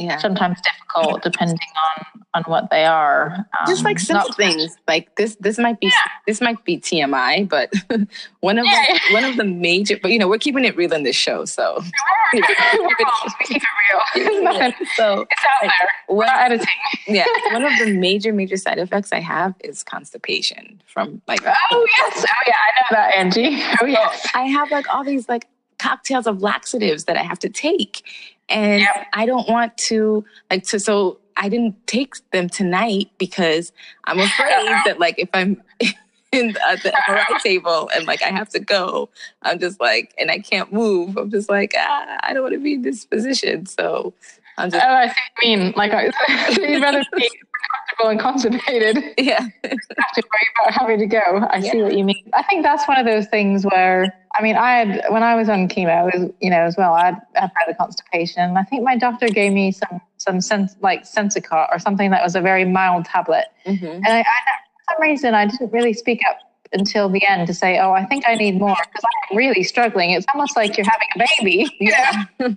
[0.00, 0.16] Yeah.
[0.18, 1.58] sometimes difficult depending
[1.98, 3.44] on on what they are.
[3.66, 6.10] just Um, like simple not- things like this this might be yeah.
[6.28, 7.72] this might be tmi but
[8.40, 8.84] one of Yeah.
[8.88, 11.44] the, one of the major but you know we're keeping it real in this show
[11.44, 11.80] so
[12.32, 13.68] We're moms, we keep it
[14.14, 14.72] real.
[14.94, 15.70] So It's out there.
[16.08, 16.66] We're one, not editing.
[17.08, 21.86] yeah one of the major major side effects i have is constipation from like Oh
[21.98, 22.24] yes.
[22.28, 23.62] Oh yeah, I know that, Angie.
[23.82, 24.26] Oh yes.
[24.34, 25.46] i have like all these like
[25.80, 28.02] cocktails of laxatives that i have to take
[28.50, 29.06] and Yep.
[29.14, 33.72] i don't want to like to so i didn't take them tonight because
[34.04, 34.50] i'm afraid
[34.86, 35.62] that like if i'm
[36.32, 39.08] in the, at the MRI table and like I have to go.
[39.42, 41.16] I'm just like, and I can't move.
[41.16, 43.66] I'm just like, ah, I don't want to be in this position.
[43.66, 44.14] So
[44.56, 45.08] I'm Oh, just, I
[45.42, 45.72] see mean.
[45.76, 46.04] Like, I,
[46.50, 47.28] you'd rather be
[47.74, 51.46] comfortable and constipated yeah, have to worry about having to go.
[51.50, 52.30] I see what you mean.
[52.32, 55.48] I think that's one of those things where, I mean, I had, when I was
[55.48, 58.56] on chemo, you know, as well, I'd, I'd had a constipation.
[58.56, 62.34] I think my doctor gave me some, some sense, like Senokot or something that was
[62.34, 63.46] a very mild tablet.
[63.66, 63.82] Mhm.
[63.82, 66.38] And I, I, for some reason, I didn't really speak up
[66.72, 70.10] until the end to say, "Oh, I think I need more," because I'm really struggling.
[70.10, 71.76] It's almost like you're having a baby.
[71.80, 72.24] Yeah.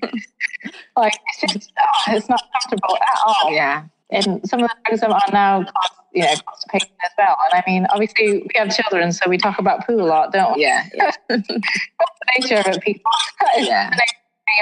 [0.97, 3.51] like it's just oh, it's not comfortable at all.
[3.51, 3.84] yeah,
[4.14, 7.36] And some of the I'm on now, cause, you know, constipation as well.
[7.51, 10.55] And I mean, obviously, we have children, so we talk about poo a lot, don't
[10.55, 10.61] we?
[10.61, 13.11] yeah, yeah, What's the nature of it, people?
[13.57, 13.89] Yeah.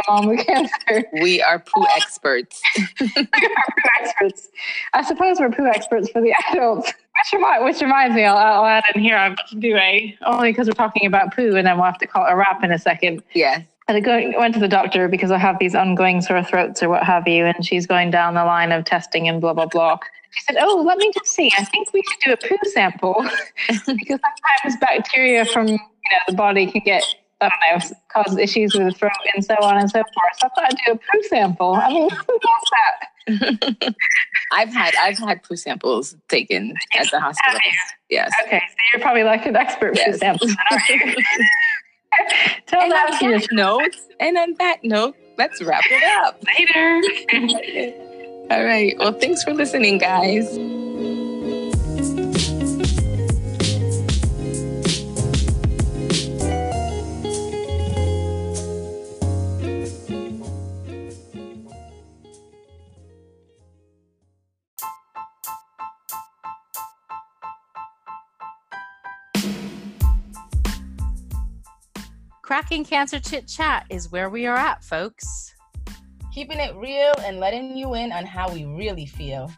[0.08, 1.04] mom with cancer.
[1.22, 2.62] We are poo experts.
[3.00, 3.26] we're poo
[4.00, 4.48] experts.
[4.94, 6.88] I suppose we're poo experts for the adults.
[6.88, 9.18] Which, remi- which reminds me, I'll, I'll add in here.
[9.18, 11.98] I'm about to do a only because we're talking about poo, and then we'll have
[12.00, 13.22] to call it a wrap in a second.
[13.34, 13.66] Yes.
[13.96, 17.04] I go, went to the doctor because I have these ongoing sore throats or what
[17.04, 20.00] have you, and she's going down the line of testing and blah blah blah.
[20.32, 21.52] She said, "Oh, let me just see.
[21.58, 23.26] I think we should do a poo sample
[23.70, 27.04] because sometimes bacteria from you know the body can get."
[27.44, 30.36] I don't know, cause issues with the throat and so on and so forth.
[30.40, 31.74] So I thought I'd do a poo sample.
[31.74, 33.96] I mean, who does that?
[34.54, 37.60] I've had I've had poo samples taken at the hospital.
[38.12, 38.32] Yes.
[38.46, 40.22] Okay, so you're probably like an expert poo Yes.
[40.22, 40.42] aren't
[40.90, 41.16] you?
[42.68, 46.42] Tell And that to your that note, and on that note, let's wrap it up.
[46.58, 47.98] later.
[48.52, 48.96] All right.
[49.00, 50.58] Well, thanks for listening, guys.
[72.52, 75.56] Cracking Cancer Chit Chat is where we are at, folks.
[76.34, 79.50] Keeping it real and letting you in on how we really feel.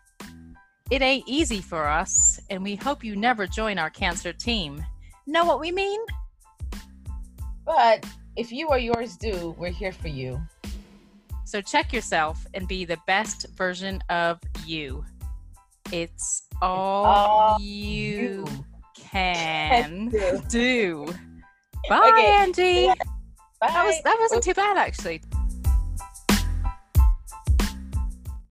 [0.91, 4.85] It ain't easy for us, and we hope you never join our cancer team.
[5.25, 5.99] Know what we mean?
[7.65, 10.39] But if you or yours do, we're here for you.
[11.45, 15.03] So check yourself and be the best version of you.
[15.91, 18.45] It's all, all you, you
[18.95, 20.43] can do.
[20.47, 21.13] do.
[21.89, 22.31] Bye, Okay.
[22.31, 22.87] Angie.
[22.87, 22.95] Bye.
[23.61, 25.21] That was that wasn't too bad actually.